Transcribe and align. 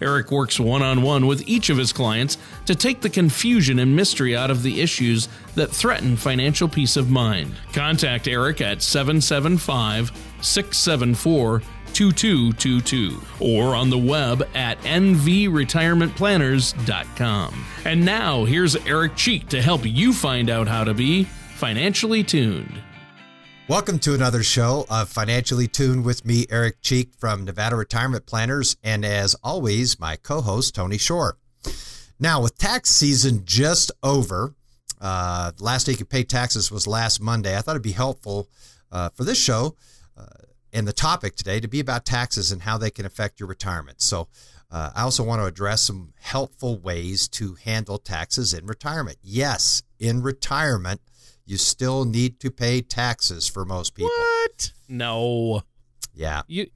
Eric 0.00 0.30
works 0.30 0.58
one 0.58 0.82
on 0.82 1.02
one 1.02 1.26
with 1.26 1.46
each 1.48 1.70
of 1.70 1.78
his 1.78 1.92
clients 1.92 2.38
to 2.66 2.74
take 2.74 3.00
the 3.00 3.10
confusion 3.10 3.78
and 3.78 3.94
mystery 3.94 4.36
out 4.36 4.50
of 4.50 4.62
the 4.62 4.80
issues 4.80 5.28
that 5.54 5.70
threaten 5.70 6.16
financial 6.16 6.68
peace 6.68 6.96
of 6.96 7.10
mind. 7.10 7.54
Contact 7.72 8.28
Eric 8.28 8.60
at 8.60 8.82
775 8.82 10.10
674 10.40 11.62
2222 11.92 13.20
or 13.40 13.74
on 13.74 13.90
the 13.90 13.98
web 13.98 14.48
at 14.54 14.78
nvretirementplanners.com. 14.82 17.66
And 17.84 18.04
now 18.04 18.44
here's 18.44 18.76
Eric 18.86 19.16
Cheek 19.16 19.48
to 19.48 19.60
help 19.60 19.84
you 19.84 20.12
find 20.12 20.48
out 20.48 20.68
how 20.68 20.84
to 20.84 20.94
be 20.94 21.24
financially 21.56 22.22
tuned. 22.22 22.80
Welcome 23.70 24.00
to 24.00 24.14
another 24.14 24.42
show 24.42 24.84
of 24.90 25.10
Financially 25.10 25.68
Tuned 25.68 26.04
with 26.04 26.26
me, 26.26 26.44
Eric 26.50 26.82
Cheek 26.82 27.14
from 27.16 27.44
Nevada 27.44 27.76
Retirement 27.76 28.26
Planners, 28.26 28.76
and 28.82 29.04
as 29.04 29.36
always, 29.44 30.00
my 30.00 30.16
co 30.16 30.40
host, 30.40 30.74
Tony 30.74 30.98
Shore. 30.98 31.38
Now, 32.18 32.42
with 32.42 32.58
tax 32.58 32.90
season 32.90 33.42
just 33.44 33.92
over, 34.02 34.56
uh, 35.00 35.52
last 35.60 35.84
day 35.84 35.92
you 35.92 35.98
could 35.98 36.10
pay 36.10 36.24
taxes 36.24 36.72
was 36.72 36.88
last 36.88 37.20
Monday. 37.20 37.56
I 37.56 37.60
thought 37.60 37.76
it'd 37.76 37.82
be 37.82 37.92
helpful 37.92 38.48
uh, 38.90 39.10
for 39.10 39.22
this 39.22 39.40
show 39.40 39.76
uh, 40.16 40.24
and 40.72 40.88
the 40.88 40.92
topic 40.92 41.36
today 41.36 41.60
to 41.60 41.68
be 41.68 41.78
about 41.78 42.04
taxes 42.04 42.50
and 42.50 42.62
how 42.62 42.76
they 42.76 42.90
can 42.90 43.06
affect 43.06 43.38
your 43.38 43.48
retirement. 43.48 44.02
So, 44.02 44.26
uh, 44.72 44.90
I 44.96 45.02
also 45.02 45.22
want 45.22 45.42
to 45.42 45.46
address 45.46 45.82
some 45.82 46.12
helpful 46.20 46.76
ways 46.76 47.28
to 47.28 47.54
handle 47.54 47.98
taxes 47.98 48.52
in 48.52 48.66
retirement. 48.66 49.18
Yes, 49.22 49.84
in 50.00 50.22
retirement, 50.22 51.00
you 51.50 51.56
still 51.56 52.04
need 52.04 52.38
to 52.38 52.48
pay 52.48 52.80
taxes 52.80 53.48
for 53.48 53.64
most 53.64 53.96
people. 53.96 54.12
What? 54.16 54.72
No. 54.88 55.62
Yeah. 56.14 56.42
You 56.46 56.68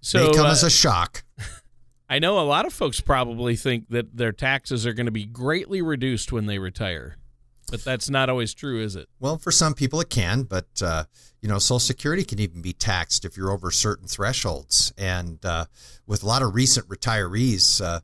so 0.00 0.28
they 0.28 0.36
come 0.36 0.46
uh, 0.46 0.52
as 0.52 0.62
a 0.62 0.70
shock. 0.70 1.24
I 2.08 2.20
know 2.20 2.38
a 2.38 2.46
lot 2.46 2.64
of 2.64 2.72
folks 2.72 3.00
probably 3.00 3.56
think 3.56 3.88
that 3.88 4.16
their 4.16 4.30
taxes 4.30 4.86
are 4.86 4.92
going 4.92 5.06
to 5.06 5.12
be 5.12 5.26
greatly 5.26 5.82
reduced 5.82 6.30
when 6.30 6.46
they 6.46 6.60
retire. 6.60 7.16
But 7.72 7.84
that's 7.84 8.08
not 8.08 8.30
always 8.30 8.54
true, 8.54 8.80
is 8.80 8.94
it? 8.94 9.08
Well, 9.18 9.36
for 9.36 9.50
some 9.50 9.74
people 9.74 10.00
it 10.00 10.10
can, 10.10 10.44
but 10.44 10.66
uh, 10.80 11.04
you 11.40 11.48
know, 11.48 11.58
Social 11.58 11.80
Security 11.80 12.24
can 12.24 12.38
even 12.38 12.62
be 12.62 12.72
taxed 12.72 13.24
if 13.24 13.36
you're 13.36 13.50
over 13.50 13.72
certain 13.72 14.06
thresholds. 14.06 14.92
And 14.96 15.44
uh, 15.44 15.66
with 16.06 16.22
a 16.22 16.26
lot 16.26 16.42
of 16.42 16.54
recent 16.54 16.88
retirees, 16.88 17.84
uh, 17.84 18.00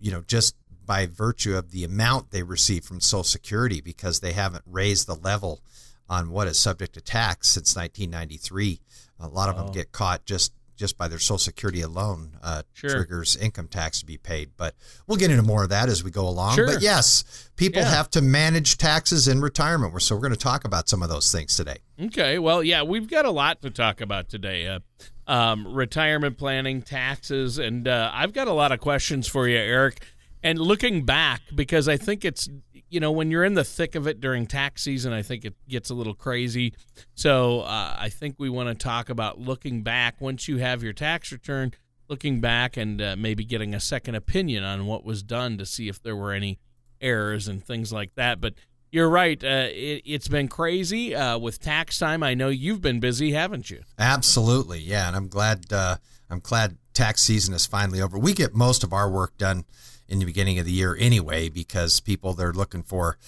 you 0.00 0.10
know, 0.10 0.22
just 0.26 0.56
by 0.86 1.06
virtue 1.06 1.56
of 1.56 1.70
the 1.70 1.84
amount 1.84 2.30
they 2.30 2.42
receive 2.42 2.84
from 2.84 3.00
Social 3.00 3.24
Security, 3.24 3.80
because 3.80 4.20
they 4.20 4.32
haven't 4.32 4.64
raised 4.66 5.06
the 5.06 5.14
level 5.14 5.60
on 6.08 6.30
what 6.30 6.46
is 6.46 6.58
subject 6.58 6.94
to 6.94 7.00
tax 7.00 7.48
since 7.48 7.74
1993, 7.74 8.80
a 9.18 9.28
lot 9.28 9.48
of 9.48 9.56
oh. 9.56 9.64
them 9.64 9.72
get 9.72 9.92
caught 9.92 10.24
just 10.24 10.52
just 10.76 10.98
by 10.98 11.08
their 11.08 11.18
Social 11.18 11.38
Security 11.38 11.80
alone 11.80 12.36
uh, 12.42 12.62
sure. 12.74 12.90
triggers 12.90 13.34
income 13.36 13.66
tax 13.66 14.00
to 14.00 14.06
be 14.06 14.18
paid. 14.18 14.50
But 14.56 14.74
we'll 15.06 15.16
get 15.16 15.30
into 15.30 15.42
more 15.42 15.64
of 15.64 15.70
that 15.70 15.88
as 15.88 16.04
we 16.04 16.10
go 16.10 16.28
along. 16.28 16.54
Sure. 16.54 16.66
But 16.66 16.82
yes, 16.82 17.50
people 17.56 17.82
yeah. 17.82 17.88
have 17.88 18.10
to 18.10 18.20
manage 18.20 18.76
taxes 18.76 19.26
in 19.26 19.40
retirement. 19.40 20.00
So 20.02 20.14
we're 20.14 20.20
going 20.20 20.34
to 20.34 20.38
talk 20.38 20.64
about 20.64 20.88
some 20.88 21.02
of 21.02 21.08
those 21.08 21.32
things 21.32 21.56
today. 21.56 21.78
Okay. 22.00 22.38
Well, 22.38 22.62
yeah, 22.62 22.82
we've 22.82 23.08
got 23.08 23.24
a 23.24 23.30
lot 23.30 23.62
to 23.62 23.70
talk 23.70 24.00
about 24.00 24.28
today. 24.28 24.66
Uh, 24.66 24.80
um, 25.26 25.66
retirement 25.74 26.38
planning, 26.38 26.82
taxes, 26.82 27.58
and 27.58 27.88
uh, 27.88 28.10
I've 28.12 28.32
got 28.32 28.46
a 28.46 28.52
lot 28.52 28.70
of 28.70 28.78
questions 28.80 29.26
for 29.26 29.48
you, 29.48 29.56
Eric. 29.56 30.00
And 30.46 30.60
looking 30.60 31.04
back, 31.04 31.42
because 31.54 31.88
I 31.88 31.96
think 31.96 32.24
it's 32.24 32.48
you 32.88 33.00
know, 33.00 33.10
when 33.10 33.30
you're 33.30 33.44
in 33.44 33.54
the 33.54 33.64
thick 33.64 33.96
of 33.96 34.06
it 34.06 34.20
during 34.20 34.46
tax 34.46 34.82
season, 34.82 35.12
I 35.12 35.22
think 35.22 35.44
it 35.44 35.54
gets 35.68 35.90
a 35.90 35.94
little 35.94 36.14
crazy. 36.14 36.72
So 37.14 37.62
uh, 37.62 37.96
I 37.98 38.08
think 38.10 38.36
we 38.38 38.48
want 38.48 38.68
to 38.68 38.74
talk 38.74 39.08
about 39.08 39.40
looking 39.40 39.82
back 39.82 40.20
once 40.20 40.46
you 40.46 40.58
have 40.58 40.84
your 40.84 40.92
tax 40.92 41.32
return, 41.32 41.72
looking 42.08 42.40
back 42.40 42.76
and 42.76 43.02
uh, 43.02 43.16
maybe 43.18 43.44
getting 43.44 43.74
a 43.74 43.80
second 43.80 44.14
opinion 44.14 44.62
on 44.62 44.86
what 44.86 45.04
was 45.04 45.24
done 45.24 45.58
to 45.58 45.66
see 45.66 45.88
if 45.88 46.00
there 46.00 46.14
were 46.14 46.32
any 46.32 46.60
errors 47.00 47.48
and 47.48 47.64
things 47.64 47.92
like 47.92 48.14
that. 48.14 48.40
But 48.40 48.54
you're 48.92 49.10
right. 49.10 49.42
Uh, 49.42 49.66
it, 49.70 50.06
has 50.06 50.28
been 50.28 50.46
crazy 50.46 51.12
uh, 51.12 51.38
with 51.38 51.60
tax 51.60 51.98
time. 51.98 52.22
I 52.22 52.34
know 52.34 52.50
you've 52.50 52.80
been 52.80 53.00
busy, 53.00 53.32
haven't 53.32 53.68
you? 53.68 53.82
Absolutely, 53.98 54.78
yeah. 54.78 55.08
And 55.08 55.16
I'm 55.16 55.28
glad. 55.28 55.72
Uh, 55.72 55.96
I'm 56.30 56.40
glad 56.40 56.78
tax 56.92 57.22
season 57.22 57.52
is 57.52 57.66
finally 57.66 58.00
over. 58.00 58.16
We 58.16 58.32
get 58.32 58.54
most 58.54 58.84
of 58.84 58.92
our 58.92 59.10
work 59.10 59.36
done 59.38 59.64
in 60.08 60.18
the 60.18 60.24
beginning 60.24 60.58
of 60.58 60.64
the 60.64 60.72
year 60.72 60.96
anyway, 60.98 61.48
because 61.48 62.00
people 62.00 62.32
they're 62.34 62.52
looking 62.52 62.82
for, 62.82 63.18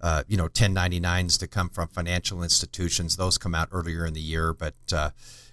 uh, 0.00 0.22
you 0.28 0.36
know, 0.36 0.48
1099s 0.48 1.38
to 1.38 1.46
come 1.46 1.68
from 1.68 1.88
financial 1.88 2.42
institutions. 2.42 3.16
Those 3.16 3.38
come 3.38 3.54
out 3.54 3.68
earlier 3.72 4.06
in 4.06 4.14
the 4.14 4.20
year, 4.20 4.52
but 4.52 4.74
uh, 4.92 5.10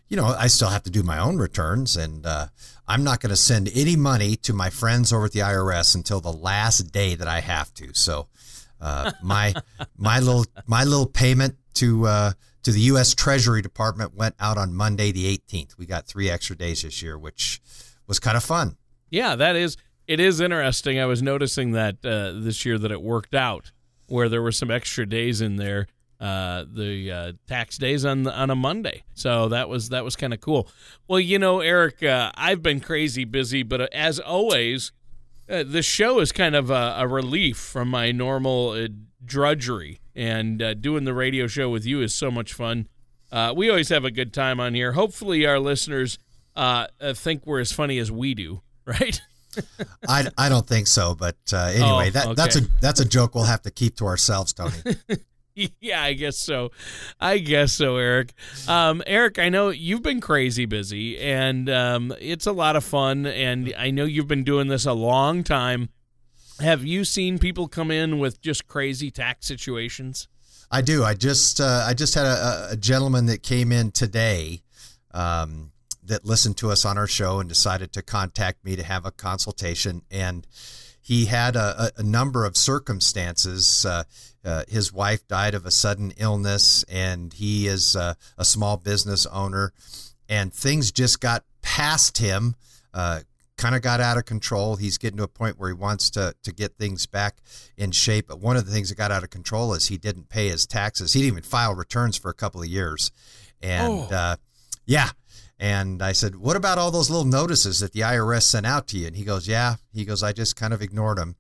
you 0.10 0.18
know, 0.18 0.26
I 0.26 0.48
still 0.48 0.70
have 0.70 0.84
to 0.84 0.92
do 0.92 1.02
my 1.02 1.18
own 1.18 1.38
returns, 1.38 1.98
and 1.98 2.26
uh, 2.26 2.48
I'm 2.88 3.04
not 3.04 3.20
going 3.20 3.32
to 3.32 3.36
send 3.36 3.70
any 3.74 3.96
money 3.96 4.36
to 4.38 4.54
my 4.54 4.70
friends 4.70 5.12
over 5.12 5.26
at 5.26 5.32
the 5.32 5.40
IRS 5.40 5.96
until 5.96 6.20
the 6.20 6.32
last 6.32 6.92
day 6.92 7.16
that 7.16 7.28
I 7.28 7.40
have 7.40 7.74
to. 7.76 7.94
So, 7.94 8.28
uh, 8.80 9.12
my 9.24 9.56
my 9.98 10.20
little 10.20 10.46
my 10.68 10.84
little 10.84 11.08
payment 11.08 11.56
to 11.76 12.06
uh, 12.06 12.32
to 12.64 12.72
the 12.72 12.82
U.S. 12.82 13.16
Treasury 13.16 13.62
Department 13.62 14.16
went 14.16 14.36
out 14.40 14.58
on 14.58 14.74
Monday 14.74 15.12
the 15.12 15.36
18th. 15.36 15.78
We 15.78 15.86
got 15.86 16.06
three 16.06 16.30
extra 16.30 16.56
days 16.56 16.84
this 16.84 17.02
year, 17.02 17.18
which 17.18 17.62
was 18.06 18.20
kind 18.20 18.38
of 18.38 18.44
fun. 18.44 18.78
Yeah, 19.10 19.36
that 19.36 19.56
is 19.56 19.78
it 20.08 20.20
is 20.20 20.42
interesting. 20.42 21.00
I 21.00 21.06
was 21.06 21.22
noticing 21.22 21.72
that 21.72 21.96
uh, 22.06 22.34
this 22.34 22.66
year 22.66 22.78
that 22.78 22.92
it 22.92 23.02
worked 23.02 23.36
out, 23.36 23.72
where 24.08 24.30
there 24.30 24.42
were 24.42 24.52
some 24.52 24.70
extra 24.70 25.06
days 25.06 25.42
in 25.42 25.56
there, 25.56 25.88
uh, 26.20 26.64
the 26.72 27.12
uh, 27.12 27.32
tax 27.48 27.78
days 27.78 28.06
on 28.06 28.24
the, 28.24 28.34
on 28.34 28.50
a 28.50 28.56
Monday. 28.56 29.04
So 29.14 29.50
that 29.50 29.68
was 29.68 29.90
that 29.90 30.06
was 30.06 30.16
kind 30.16 30.34
of 30.34 30.40
cool. 30.40 30.70
Well, 31.08 31.20
you 31.20 31.38
know, 31.38 31.60
Eric, 31.60 32.02
uh, 32.04 32.32
I've 32.36 32.64
been 32.64 32.80
crazy 32.80 33.26
busy, 33.26 33.64
but 33.64 33.82
uh, 33.82 33.88
as 33.92 34.20
always, 34.20 34.92
uh, 35.50 35.64
the 35.64 35.82
show 35.82 36.20
is 36.20 36.32
kind 36.32 36.56
of 36.56 36.70
a, 36.70 36.96
a 37.00 37.08
relief 37.08 37.58
from 37.58 37.90
my 37.90 38.12
normal 38.12 38.88
drudgery, 39.26 40.00
and 40.16 40.82
doing 40.82 41.04
the 41.04 41.14
radio 41.14 41.48
show 41.48 41.70
with 41.70 41.86
you 41.86 42.02
is 42.02 42.14
so 42.14 42.32
much 42.32 42.54
fun. 42.54 42.88
we 43.56 43.70
always 43.70 43.90
have 43.90 44.06
a 44.06 44.12
good 44.12 44.34
time 44.34 44.60
on 44.60 44.74
here. 44.74 44.94
Hopefully, 44.94 45.46
our 45.46 45.60
listeners 45.60 46.18
think 47.14 47.46
we're 47.46 47.60
as 47.60 47.72
funny 47.72 47.98
as 47.98 48.12
we 48.12 48.34
do, 48.34 48.62
right? 48.86 49.22
I, 50.08 50.28
I 50.38 50.50
don't 50.50 50.68
think 50.68 50.88
so, 50.88 51.16
but 51.16 51.38
uh, 51.52 51.72
anyway, 51.74 52.08
oh, 52.08 52.12
that 52.12 52.26
okay. 52.26 52.34
that's 52.36 52.56
a 52.56 52.62
that's 52.82 53.00
a 53.00 53.06
joke 53.06 53.36
we'll 53.36 53.44
have 53.46 53.62
to 53.64 53.72
keep 53.72 53.96
to 53.98 54.06
ourselves, 54.06 54.54
Tony. 54.54 54.74
yeah, 55.80 56.02
I 56.02 56.14
guess 56.14 56.38
so. 56.38 56.72
I 57.20 57.38
guess 57.38 57.74
so, 57.74 57.98
Eric. 57.98 58.34
Um, 58.68 59.04
Eric, 59.06 59.40
I 59.40 59.50
know 59.50 59.70
you've 59.70 60.02
been 60.02 60.22
crazy 60.22 60.66
busy, 60.66 61.20
and 61.20 61.70
um, 61.70 62.14
it's 62.20 62.48
a 62.48 62.52
lot 62.52 62.76
of 62.76 62.84
fun. 62.84 63.26
And 63.26 63.74
I 63.78 63.92
know 63.92 64.06
you've 64.06 64.28
been 64.28 64.44
doing 64.44 64.68
this 64.68 64.86
a 64.86 64.94
long 64.94 65.44
time. 65.44 65.90
Have 66.60 66.86
you 66.86 67.04
seen 67.04 67.40
people 67.40 67.68
come 67.68 67.92
in 67.92 68.20
with 68.20 68.42
just 68.42 68.68
crazy 68.68 69.12
tax 69.12 69.48
situations? 69.48 70.28
I 70.72 70.82
do. 70.82 71.04
I 71.04 71.14
just 71.14 71.62
uh, 71.62 71.86
I 71.88 71.94
just 71.94 72.16
had 72.16 72.26
a, 72.26 72.70
a, 72.72 72.76
gentleman 72.76 73.28
that 73.28 73.44
came 73.44 73.72
in 73.72 73.92
today. 73.92 74.64
Um, 75.14 75.72
that 76.06 76.26
listened 76.26 76.58
to 76.58 76.72
us 76.72 76.86
on 76.86 76.98
our 76.98 77.08
show 77.08 77.40
and 77.40 77.48
decided 77.48 77.94
to 77.94 78.02
contact 78.02 78.64
me 78.66 78.76
to 78.76 78.84
have 78.84 79.06
a 79.06 79.12
consultation. 79.12 80.02
And 80.12 80.46
he 81.02 81.26
had 81.26 81.56
a, 81.56 81.92
a 81.98 82.04
number 82.04 82.46
of 82.46 82.56
circumstances. 82.56 83.86
Uh, 83.86 84.04
uh, 84.46 84.64
his 84.68 84.94
wife 84.94 85.28
died 85.28 85.54
of 85.54 85.66
a 85.66 85.72
sudden 85.72 86.14
illness, 86.18 86.84
and 86.90 87.34
he 87.34 87.68
is 87.68 87.96
uh, 87.96 88.14
a 88.38 88.46
small 88.46 88.78
business 88.78 89.26
owner. 89.26 89.74
And 90.30 90.54
things 90.54 90.92
just 90.92 91.20
got 91.20 91.44
past 91.62 92.18
him, 92.18 92.56
uh, 92.94 93.22
kind 93.58 93.76
of 93.76 93.82
got 93.82 94.00
out 94.00 94.18
of 94.18 94.26
control. 94.26 94.78
He's 94.78 94.98
getting 94.98 95.18
to 95.18 95.24
a 95.24 95.28
point 95.28 95.60
where 95.60 95.70
he 95.70 95.74
wants 95.74 96.10
to, 96.12 96.36
to 96.44 96.54
get 96.54 96.78
things 96.78 97.06
back 97.06 97.38
in 97.78 97.92
shape. 97.92 98.28
But 98.30 98.40
one 98.40 98.56
of 98.56 98.66
the 98.66 98.72
things 98.72 98.90
that 98.90 98.96
got 98.96 99.12
out 99.12 99.24
of 99.24 99.30
control 99.30 99.74
is 99.74 99.88
he 99.88 99.98
didn't 99.98 100.30
pay 100.30 100.48
his 100.50 100.66
taxes. 100.66 101.14
He 101.14 101.22
didn't 101.22 101.34
even 101.34 101.44
file 101.44 101.76
returns 101.76 102.18
for 102.18 102.32
a 102.32 102.34
couple 102.34 102.62
of 102.62 102.68
years. 102.68 103.12
And 103.62 104.08
oh. 104.10 104.16
Uh, 104.16 104.36
yeah, 104.86 105.10
and 105.64 106.04
I 106.04 106.12
said, 106.12 106.36
What 106.36 106.58
about 106.58 106.78
all 106.78 106.92
those 106.92 107.10
little 107.10 107.24
notices 107.26 107.80
that 107.80 107.94
the 107.94 108.02
IRS 108.02 108.44
sent 108.44 108.66
out 108.66 108.86
to 108.90 108.98
you? 108.98 109.08
And 109.08 109.16
he 109.16 109.24
goes, 109.24 109.48
Yeah. 109.48 109.76
He 109.94 110.04
goes, 110.04 110.22
I 110.22 110.34
just 110.34 110.58
kind 110.58 110.74
of 110.74 110.82
ignored 110.82 111.18
them. 111.18 111.38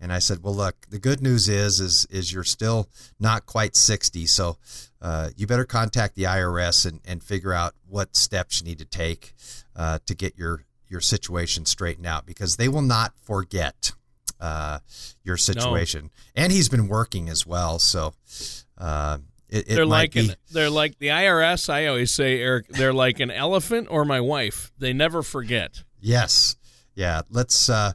And 0.00 0.12
I 0.12 0.20
said, 0.20 0.42
well, 0.42 0.54
look, 0.54 0.76
the 0.90 0.98
good 0.98 1.22
news 1.22 1.48
is, 1.48 1.80
is, 1.80 2.06
is 2.10 2.30
you're 2.30 2.44
still 2.44 2.86
not 3.18 3.46
quite 3.46 3.74
60. 3.74 4.26
So 4.26 4.58
uh, 5.00 5.30
you 5.36 5.46
better 5.46 5.64
contact 5.64 6.16
the 6.16 6.24
IRS 6.24 6.84
and, 6.84 7.00
and 7.06 7.22
figure 7.22 7.54
out 7.54 7.74
what 7.88 8.14
steps 8.14 8.60
you 8.60 8.66
need 8.66 8.78
to 8.78 8.84
take 8.84 9.32
uh, 9.74 10.00
to 10.04 10.14
get 10.14 10.36
your, 10.36 10.66
your 10.86 11.00
situation 11.00 11.64
straightened 11.64 12.06
out 12.06 12.26
because 12.26 12.56
they 12.56 12.68
will 12.68 12.82
not 12.82 13.14
forget 13.16 13.92
uh, 14.38 14.80
your 15.24 15.38
situation. 15.38 16.10
No. 16.36 16.42
And 16.42 16.52
he's 16.52 16.68
been 16.68 16.88
working 16.88 17.30
as 17.30 17.46
well. 17.46 17.78
So, 17.78 18.12
uh, 18.76 19.16
it, 19.48 19.70
it 19.70 19.74
they're 19.74 19.86
like 19.86 20.12
be... 20.12 20.30
an, 20.30 20.34
they're 20.50 20.70
like 20.70 20.98
the 20.98 21.08
IRS. 21.08 21.70
I 21.70 21.86
always 21.86 22.10
say, 22.10 22.40
Eric, 22.40 22.68
they're 22.68 22.92
like 22.92 23.20
an 23.20 23.30
elephant 23.30 23.88
or 23.90 24.04
my 24.04 24.20
wife. 24.20 24.72
They 24.78 24.92
never 24.92 25.22
forget. 25.22 25.84
Yes, 26.00 26.56
yeah. 26.94 27.22
Let's 27.30 27.68
uh, 27.68 27.92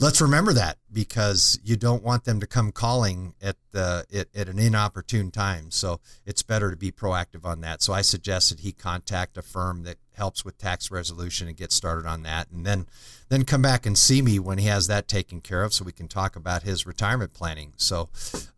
let's 0.00 0.20
remember 0.20 0.52
that 0.54 0.78
because 0.90 1.58
you 1.62 1.76
don't 1.76 2.02
want 2.02 2.24
them 2.24 2.40
to 2.40 2.46
come 2.46 2.72
calling 2.72 3.34
at 3.42 3.56
the 3.72 4.06
at, 4.14 4.28
at 4.34 4.48
an 4.48 4.58
inopportune 4.58 5.30
time. 5.30 5.70
So 5.70 6.00
it's 6.24 6.42
better 6.42 6.70
to 6.70 6.76
be 6.76 6.90
proactive 6.90 7.44
on 7.44 7.60
that. 7.60 7.82
So 7.82 7.92
I 7.92 8.00
suggested 8.00 8.60
he 8.60 8.72
contact 8.72 9.36
a 9.36 9.42
firm 9.42 9.82
that 9.84 9.96
helps 10.14 10.44
with 10.44 10.58
tax 10.58 10.90
resolution 10.90 11.48
and 11.48 11.56
get 11.56 11.70
started 11.70 12.06
on 12.06 12.22
that, 12.22 12.50
and 12.50 12.64
then 12.64 12.86
then 13.28 13.44
come 13.44 13.60
back 13.60 13.84
and 13.84 13.98
see 13.98 14.22
me 14.22 14.38
when 14.38 14.56
he 14.56 14.66
has 14.68 14.86
that 14.86 15.06
taken 15.06 15.42
care 15.42 15.62
of, 15.62 15.74
so 15.74 15.84
we 15.84 15.92
can 15.92 16.08
talk 16.08 16.34
about 16.34 16.62
his 16.62 16.86
retirement 16.86 17.34
planning. 17.34 17.74
So, 17.76 18.08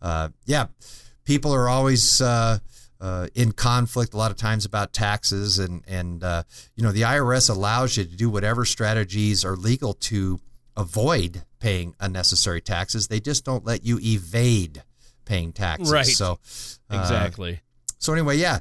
uh, 0.01 0.29
yeah 0.47 0.67
people 1.31 1.55
are 1.55 1.69
always 1.69 2.21
uh, 2.21 2.59
uh, 3.01 3.29
in 3.37 3.53
conflict 3.53 4.15
a 4.15 4.17
lot 4.17 4.33
of 4.33 4.37
times 4.37 4.65
about 4.65 4.93
taxes, 4.93 5.61
and 5.61 5.85
and 5.87 6.25
uh, 6.25 6.43
you 6.75 6.83
know 6.83 6.91
the 6.91 7.03
IRS 7.03 7.49
allows 7.49 7.97
you 7.97 8.05
to 8.05 8.17
do 8.17 8.29
whatever 8.29 8.65
strategies 8.65 9.45
are 9.45 9.55
legal 9.55 9.93
to 9.93 10.41
avoid 10.77 11.45
paying 11.61 11.95
unnecessary 12.01 12.61
taxes. 12.61 13.07
They 13.07 13.21
just 13.21 13.45
don't 13.45 13.65
let 13.65 13.85
you 13.85 14.01
evade 14.03 14.83
paying 15.25 15.53
taxes. 15.53 15.93
Right. 15.93 16.05
So 16.05 16.41
uh, 16.91 16.99
exactly. 16.99 17.61
So 17.99 18.13
anyway, 18.13 18.37
yeah, 18.37 18.59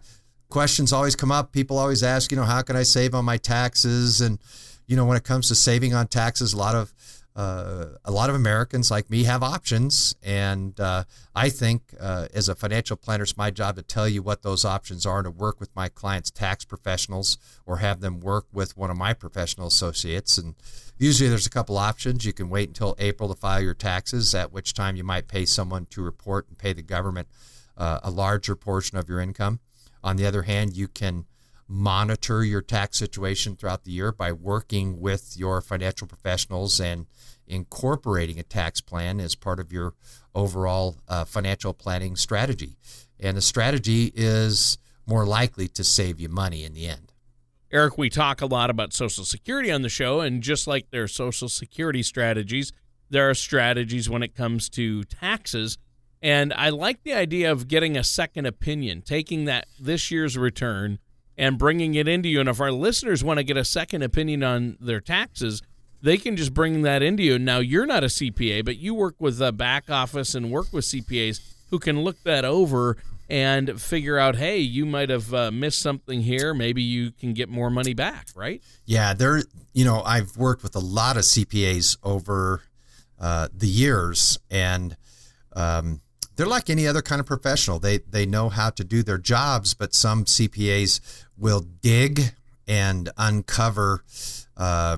questions 0.49 0.93
always 0.93 1.15
come 1.15 1.31
up. 1.31 1.51
People 1.51 1.79
always 1.79 2.03
ask, 2.03 2.29
you 2.29 2.37
know, 2.37 2.43
how 2.43 2.61
can 2.61 2.75
I 2.75 2.83
save 2.83 3.15
on 3.15 3.25
my 3.25 3.37
taxes? 3.37 4.21
And 4.21 4.37
you 4.85 4.95
know, 4.95 5.05
when 5.05 5.17
it 5.17 5.23
comes 5.23 5.47
to 5.47 5.55
saving 5.55 5.95
on 5.95 6.05
taxes, 6.05 6.53
a 6.53 6.57
lot 6.57 6.75
of 6.75 6.93
uh, 7.39 7.95
a 8.03 8.11
lot 8.11 8.29
of 8.29 8.35
Americans 8.35 8.91
like 8.91 9.09
me 9.09 9.23
have 9.23 9.41
options, 9.41 10.13
and 10.21 10.77
uh, 10.77 11.05
I 11.33 11.47
think 11.47 11.93
uh, 11.97 12.27
as 12.33 12.49
a 12.49 12.55
financial 12.55 12.97
planner, 12.97 13.23
it's 13.23 13.37
my 13.37 13.49
job 13.49 13.77
to 13.77 13.81
tell 13.81 14.09
you 14.09 14.21
what 14.21 14.41
those 14.41 14.65
options 14.65 15.05
are, 15.05 15.19
and 15.19 15.25
to 15.25 15.31
work 15.31 15.57
with 15.57 15.73
my 15.73 15.87
clients' 15.87 16.31
tax 16.31 16.65
professionals, 16.65 17.37
or 17.65 17.77
have 17.77 18.01
them 18.01 18.19
work 18.19 18.47
with 18.51 18.75
one 18.75 18.91
of 18.91 18.97
my 18.97 19.13
professional 19.13 19.67
associates. 19.67 20.37
And 20.37 20.55
usually, 20.97 21.29
there's 21.29 21.47
a 21.47 21.49
couple 21.49 21.77
options. 21.77 22.25
You 22.25 22.33
can 22.33 22.49
wait 22.49 22.67
until 22.67 22.93
April 22.99 23.29
to 23.29 23.35
file 23.35 23.61
your 23.61 23.73
taxes, 23.73 24.35
at 24.35 24.51
which 24.51 24.73
time 24.73 24.97
you 24.97 25.05
might 25.05 25.29
pay 25.29 25.45
someone 25.45 25.85
to 25.91 26.01
report 26.01 26.49
and 26.49 26.57
pay 26.57 26.73
the 26.73 26.81
government 26.81 27.29
uh, 27.77 28.01
a 28.03 28.11
larger 28.11 28.57
portion 28.57 28.97
of 28.97 29.07
your 29.07 29.21
income. 29.21 29.61
On 30.03 30.17
the 30.17 30.25
other 30.25 30.41
hand, 30.41 30.75
you 30.75 30.89
can 30.89 31.23
monitor 31.71 32.43
your 32.43 32.63
tax 32.63 32.97
situation 32.97 33.55
throughout 33.55 33.83
the 33.83 33.91
year 33.91 34.11
by 34.11 34.31
working 34.31 34.99
with 34.99 35.35
your 35.37 35.61
financial 35.61 36.07
professionals 36.07 36.79
and 36.79 37.05
incorporating 37.47 38.39
a 38.39 38.43
tax 38.43 38.81
plan 38.81 39.19
as 39.19 39.35
part 39.35 39.59
of 39.59 39.71
your 39.71 39.93
overall 40.33 40.97
uh, 41.07 41.23
financial 41.23 41.73
planning 41.73 42.15
strategy. 42.15 42.75
And 43.19 43.37
the 43.37 43.41
strategy 43.41 44.11
is 44.15 44.79
more 45.05 45.25
likely 45.25 45.67
to 45.69 45.83
save 45.83 46.19
you 46.19 46.27
money 46.27 46.63
in 46.63 46.73
the 46.73 46.87
end. 46.87 47.13
Eric, 47.71 47.99
we 47.99 48.09
talk 48.09 48.41
a 48.41 48.47
lot 48.47 48.71
about 48.71 48.93
Social 48.93 49.23
Security 49.23 49.71
on 49.71 49.83
the 49.83 49.89
show, 49.89 50.21
and 50.21 50.41
just 50.41 50.65
like 50.65 50.89
there 50.89 51.03
are 51.03 51.07
Social 51.07 51.47
Security 51.47 52.01
strategies, 52.01 52.73
there 53.11 53.29
are 53.29 53.35
strategies 53.35 54.09
when 54.09 54.23
it 54.23 54.35
comes 54.35 54.69
to 54.69 55.03
taxes. 55.03 55.77
And 56.19 56.51
I 56.53 56.69
like 56.69 57.03
the 57.03 57.13
idea 57.13 57.51
of 57.51 57.67
getting 57.67 57.95
a 57.95 58.03
second 58.03 58.47
opinion, 58.47 59.03
taking 59.03 59.45
that 59.45 59.67
this 59.79 60.09
year's 60.09 60.35
return 60.35 60.97
and 61.39 61.57
bringing 61.57 61.95
it 61.95 62.07
into 62.07 62.27
you. 62.27 62.41
And 62.41 62.49
if 62.49 62.59
our 62.59 62.71
listeners 62.71 63.23
want 63.23 63.37
to 63.37 63.43
get 63.43 63.55
a 63.55 63.63
second 63.63 64.03
opinion 64.03 64.43
on 64.43 64.77
their 64.81 64.99
taxes, 64.99 65.63
they 66.01 66.17
can 66.17 66.35
just 66.35 66.53
bring 66.53 66.81
that 66.81 67.01
into 67.01 67.23
you. 67.23 67.39
Now, 67.39 67.59
you're 67.59 67.85
not 67.85 68.03
a 68.03 68.07
CPA, 68.07 68.65
but 68.65 68.77
you 68.77 68.93
work 68.93 69.15
with 69.19 69.41
a 69.41 69.53
back 69.53 69.89
office 69.89 70.35
and 70.35 70.51
work 70.51 70.67
with 70.73 70.83
CPAs 70.83 71.39
who 71.69 71.79
can 71.79 72.01
look 72.01 72.21
that 72.23 72.43
over 72.43 72.97
and 73.29 73.81
figure 73.81 74.17
out, 74.17 74.35
hey, 74.35 74.57
you 74.57 74.85
might 74.85 75.09
have 75.09 75.33
uh, 75.33 75.49
missed 75.49 75.79
something 75.79 76.21
here. 76.21 76.53
Maybe 76.53 76.81
you 76.81 77.11
can 77.11 77.33
get 77.33 77.47
more 77.47 77.69
money 77.69 77.93
back, 77.93 78.27
right? 78.35 78.61
Yeah, 78.85 79.13
there. 79.13 79.43
You 79.73 79.85
know, 79.85 80.01
I've 80.01 80.35
worked 80.35 80.61
with 80.61 80.75
a 80.75 80.79
lot 80.79 81.15
of 81.15 81.23
CPAs 81.23 81.97
over 82.03 82.63
uh, 83.19 83.47
the 83.53 83.67
years, 83.67 84.39
and 84.49 84.97
um, 85.55 86.01
they're 86.35 86.47
like 86.47 86.69
any 86.69 86.87
other 86.87 87.01
kind 87.01 87.19
of 87.19 87.27
professional. 87.27 87.79
They 87.79 87.97
they 87.99 88.25
know 88.25 88.49
how 88.49 88.71
to 88.71 88.83
do 88.83 89.03
their 89.03 89.17
jobs, 89.17 89.73
but 89.73 89.93
some 89.93 90.25
CPAs 90.25 91.25
will 91.39 91.61
dig 91.81 92.33
and 92.67 93.09
uncover. 93.17 94.03
Uh, 94.55 94.97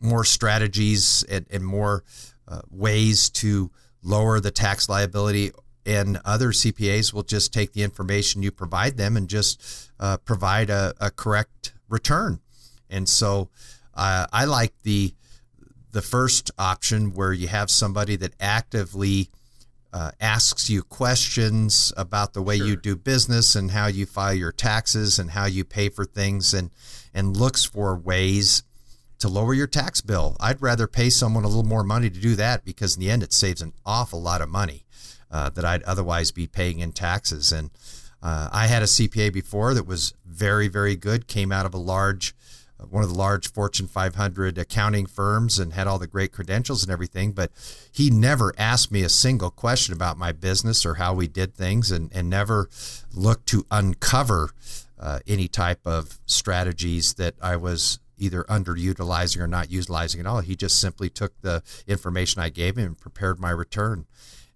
more 0.00 0.24
strategies 0.24 1.24
and, 1.28 1.46
and 1.50 1.64
more 1.64 2.04
uh, 2.48 2.60
ways 2.70 3.30
to 3.30 3.70
lower 4.02 4.40
the 4.40 4.50
tax 4.50 4.88
liability. 4.88 5.52
And 5.84 6.18
other 6.24 6.50
CPAs 6.50 7.12
will 7.12 7.22
just 7.22 7.52
take 7.52 7.72
the 7.72 7.82
information 7.82 8.42
you 8.42 8.50
provide 8.50 8.96
them 8.96 9.16
and 9.16 9.28
just 9.28 9.90
uh, 10.00 10.16
provide 10.18 10.70
a, 10.70 10.94
a, 11.00 11.10
correct 11.10 11.74
return. 11.88 12.40
And 12.90 13.08
so 13.08 13.50
uh, 13.94 14.26
I 14.32 14.44
like 14.44 14.72
the 14.82 15.14
the 15.92 16.02
first 16.02 16.50
option 16.58 17.14
where 17.14 17.32
you 17.32 17.48
have 17.48 17.70
somebody 17.70 18.16
that 18.16 18.34
actively 18.38 19.30
uh, 19.96 20.10
asks 20.20 20.68
you 20.68 20.82
questions 20.82 21.90
about 21.96 22.34
the 22.34 22.42
way 22.42 22.58
sure. 22.58 22.66
you 22.66 22.76
do 22.76 22.94
business 22.94 23.54
and 23.54 23.70
how 23.70 23.86
you 23.86 24.04
file 24.04 24.34
your 24.34 24.52
taxes 24.52 25.18
and 25.18 25.30
how 25.30 25.46
you 25.46 25.64
pay 25.64 25.88
for 25.88 26.04
things 26.04 26.52
and 26.52 26.70
and 27.14 27.34
looks 27.34 27.64
for 27.64 27.96
ways 27.96 28.62
to 29.18 29.26
lower 29.26 29.54
your 29.54 29.66
tax 29.66 30.02
bill. 30.02 30.36
I'd 30.38 30.60
rather 30.60 30.86
pay 30.86 31.08
someone 31.08 31.44
a 31.44 31.48
little 31.48 31.62
more 31.62 31.82
money 31.82 32.10
to 32.10 32.20
do 32.20 32.36
that 32.36 32.62
because 32.62 32.96
in 32.96 33.00
the 33.00 33.10
end 33.10 33.22
it 33.22 33.32
saves 33.32 33.62
an 33.62 33.72
awful 33.86 34.20
lot 34.20 34.42
of 34.42 34.50
money 34.50 34.84
uh, 35.30 35.48
that 35.48 35.64
I'd 35.64 35.82
otherwise 35.84 36.30
be 36.30 36.46
paying 36.46 36.80
in 36.80 36.92
taxes. 36.92 37.50
And 37.50 37.70
uh, 38.22 38.50
I 38.52 38.66
had 38.66 38.82
a 38.82 38.86
CPA 38.86 39.32
before 39.32 39.72
that 39.72 39.86
was 39.86 40.12
very, 40.26 40.68
very 40.68 40.96
good, 40.96 41.26
came 41.26 41.50
out 41.50 41.64
of 41.64 41.72
a 41.72 41.78
large, 41.78 42.34
one 42.90 43.02
of 43.02 43.08
the 43.08 43.14
large 43.14 43.50
Fortune 43.50 43.86
500 43.86 44.58
accounting 44.58 45.06
firms 45.06 45.58
and 45.58 45.72
had 45.72 45.86
all 45.86 45.98
the 45.98 46.06
great 46.06 46.32
credentials 46.32 46.82
and 46.82 46.92
everything. 46.92 47.32
But 47.32 47.50
he 47.90 48.10
never 48.10 48.54
asked 48.58 48.92
me 48.92 49.02
a 49.02 49.08
single 49.08 49.50
question 49.50 49.94
about 49.94 50.18
my 50.18 50.32
business 50.32 50.84
or 50.84 50.94
how 50.94 51.14
we 51.14 51.26
did 51.26 51.54
things 51.54 51.90
and, 51.90 52.10
and 52.14 52.28
never 52.28 52.68
looked 53.12 53.46
to 53.48 53.66
uncover 53.70 54.50
uh, 54.98 55.20
any 55.26 55.48
type 55.48 55.80
of 55.86 56.18
strategies 56.26 57.14
that 57.14 57.34
I 57.40 57.56
was 57.56 57.98
either 58.18 58.44
underutilizing 58.44 59.40
or 59.40 59.46
not 59.46 59.70
utilizing 59.70 60.20
at 60.20 60.26
all. 60.26 60.40
He 60.40 60.56
just 60.56 60.80
simply 60.80 61.10
took 61.10 61.40
the 61.42 61.62
information 61.86 62.40
I 62.40 62.48
gave 62.48 62.76
him 62.76 62.86
and 62.86 62.98
prepared 62.98 63.38
my 63.38 63.50
return. 63.50 64.06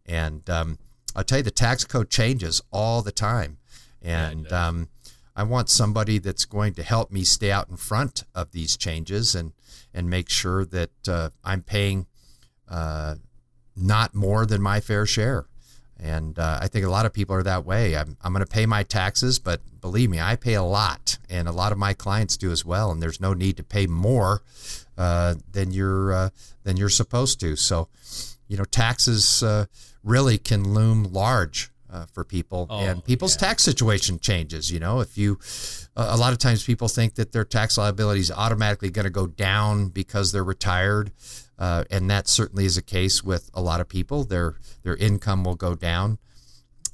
And 0.07 0.49
um, 0.49 0.79
I'll 1.15 1.25
tell 1.25 1.39
you, 1.39 1.45
the 1.45 1.51
tax 1.51 1.85
code 1.85 2.11
changes 2.11 2.63
all 2.73 3.03
the 3.03 3.13
time. 3.13 3.59
And 4.03 4.51
um, 4.53 4.89
I 5.41 5.43
want 5.43 5.71
somebody 5.71 6.19
that's 6.19 6.45
going 6.45 6.75
to 6.75 6.83
help 6.83 7.11
me 7.11 7.25
stay 7.25 7.51
out 7.51 7.71
in 7.71 7.77
front 7.77 8.25
of 8.35 8.53
these 8.53 8.77
changes 8.77 9.35
and, 9.35 9.55
and 9.95 10.11
make 10.11 10.29
sure 10.29 10.67
that 10.67 11.09
uh, 11.09 11.31
I'm 11.43 11.63
paying 11.63 12.05
uh, 12.69 13.15
not 13.75 14.15
more 14.15 14.45
than 14.45 14.61
my 14.61 14.81
fair 14.81 15.07
share. 15.07 15.47
And 15.99 16.39
uh, 16.39 16.59
I 16.61 16.69
think 16.69 16.85
a 16.85 16.91
lot 16.91 17.07
of 17.07 17.15
people 17.15 17.35
are 17.37 17.43
that 17.43 17.65
way. 17.65 17.97
I'm, 17.97 18.19
I'm 18.21 18.35
going 18.35 18.45
to 18.45 18.53
pay 18.53 18.67
my 18.67 18.83
taxes, 18.83 19.39
but 19.39 19.63
believe 19.81 20.11
me, 20.11 20.21
I 20.21 20.37
pay 20.37 20.53
a 20.53 20.63
lot, 20.63 21.17
and 21.31 21.49
a 21.49 21.53
lot 21.53 21.73
of 21.73 21.79
my 21.79 21.95
clients 21.95 22.37
do 22.37 22.51
as 22.51 22.67
well. 22.67 22.91
And 22.91 23.03
there's 23.03 23.19
no 23.19 23.33
need 23.33 23.57
to 23.57 23.65
pay 23.65 23.87
more 23.87 24.43
uh, 24.99 25.37
than 25.51 25.73
you're 25.73 26.13
uh, 26.13 26.31
than 26.65 26.77
you're 26.77 26.91
supposed 26.91 27.41
to. 27.41 27.57
So, 27.57 27.89
you 28.47 28.59
know, 28.59 28.65
taxes 28.65 29.43
uh, 29.43 29.67
really 30.05 30.37
can 30.37 30.75
loom 30.75 31.05
large 31.05 31.71
uh, 31.93 32.07
for 32.07 32.25
people, 32.25 32.67
oh, 32.71 32.81
and 32.81 33.05
people's 33.05 33.35
yeah. 33.37 33.49
tax 33.49 33.63
situation 33.63 34.19
changes. 34.19 34.71
You 34.71 34.81
know, 34.81 35.01
if 35.01 35.19
you 35.19 35.39
a 35.97 36.17
lot 36.17 36.33
of 36.33 36.39
times 36.39 36.65
people 36.65 36.89
think 36.89 37.15
that 37.17 37.33
their 37.33 37.45
tax 37.45 37.77
liability 37.77 38.21
is 38.21 38.31
automatically 38.31 38.91
going 38.91 39.05
to 39.05 39.11
go 39.11 39.27
down 39.27 39.89
because 39.89 40.33
they're 40.33 40.45
retired. 40.45 41.13
Uh, 41.59 41.85
and 41.91 42.09
that 42.09 42.27
certainly 42.27 42.65
is 42.65 42.79
a 42.79 42.83
case 42.83 43.23
with 43.23 43.51
a 43.53 43.61
lot 43.61 43.81
of 43.81 43.89
people. 43.89 44.25
Their 44.25 44.57
their 44.83 44.97
income 44.97 45.45
will 45.45 45.57
go 45.57 45.75
down. 45.75 46.19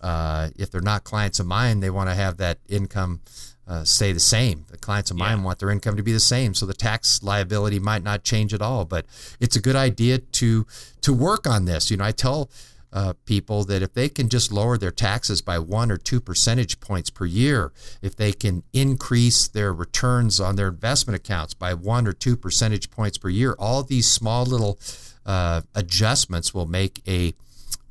Uh, 0.01 0.49
if 0.57 0.71
they're 0.71 0.81
not 0.81 1.05
clients 1.05 1.39
of 1.39 1.47
mine, 1.47 1.81
they 1.81 1.91
want 1.91 2.11
to 2.11 2.15
have 2.15 2.37
that 2.39 2.59
income 2.69 3.21
uh, 3.67 3.85
stay 3.85 4.13
the 4.13 4.21
same. 4.21 4.65
The 4.71 4.77
clients 4.77 5.11
of 5.11 5.17
mine 5.17 5.43
want 5.43 5.59
their 5.59 5.71
income 5.71 5.97
to 5.97 6.03
be 6.03 6.13
the 6.13 6.21
same, 6.21 6.55
so 6.55 6.67
the 6.67 6.75
tax 6.75 7.23
liability 7.23 7.79
might 7.79 8.03
not 8.03 8.23
change 8.23 8.55
at 8.55 8.63
all. 8.63 8.85
But 8.85 9.07
it's 9.41 9.57
a 9.57 9.61
good 9.61 9.77
idea 9.77 10.19
to 10.19 10.67
to 11.01 11.13
work 11.13 11.47
on 11.47 11.65
this. 11.65 11.91
You 11.91 11.97
know, 11.97 12.05
I 12.05 12.13
tell 12.13 12.51
uh, 12.97 13.13
people 13.27 13.63
that 13.63 13.83
if 13.83 13.93
they 13.93 14.09
can 14.09 14.27
just 14.27 14.51
lower 14.51 14.79
their 14.79 14.91
taxes 14.91 15.43
by 15.43 15.59
one 15.59 15.91
or 15.91 15.99
two 15.99 16.19
percentage 16.19 16.81
points 16.81 17.11
per 17.11 17.27
year, 17.27 17.71
if 18.01 18.17
they 18.17 18.33
can 18.33 18.63
increase 18.73 19.47
their 19.47 19.71
returns 19.71 20.41
on 20.41 20.57
their 20.57 20.69
investment 20.69 21.15
accounts 21.15 21.53
by 21.53 21.75
one 21.75 22.07
or 22.07 22.15
two 22.15 22.39
percentage 22.39 22.91
points 22.91 23.19
per 23.19 23.29
year, 23.29 23.55
all 23.59 23.83
these 23.83 24.11
small 24.11 24.47
little 24.47 24.81
uh, 25.27 25.61
adjustments 25.75 26.55
will 26.55 26.65
make 26.65 27.03
a 27.07 27.35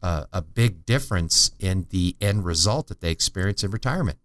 uh, 0.01 0.25
a 0.33 0.41
big 0.41 0.88
difference 0.88 1.51
in 1.59 1.85
the 1.91 2.15
end 2.19 2.43
result 2.43 2.88
that 2.88 3.01
they 3.01 3.12
experience 3.12 3.63
in 3.63 3.69
retirement. 3.69 4.17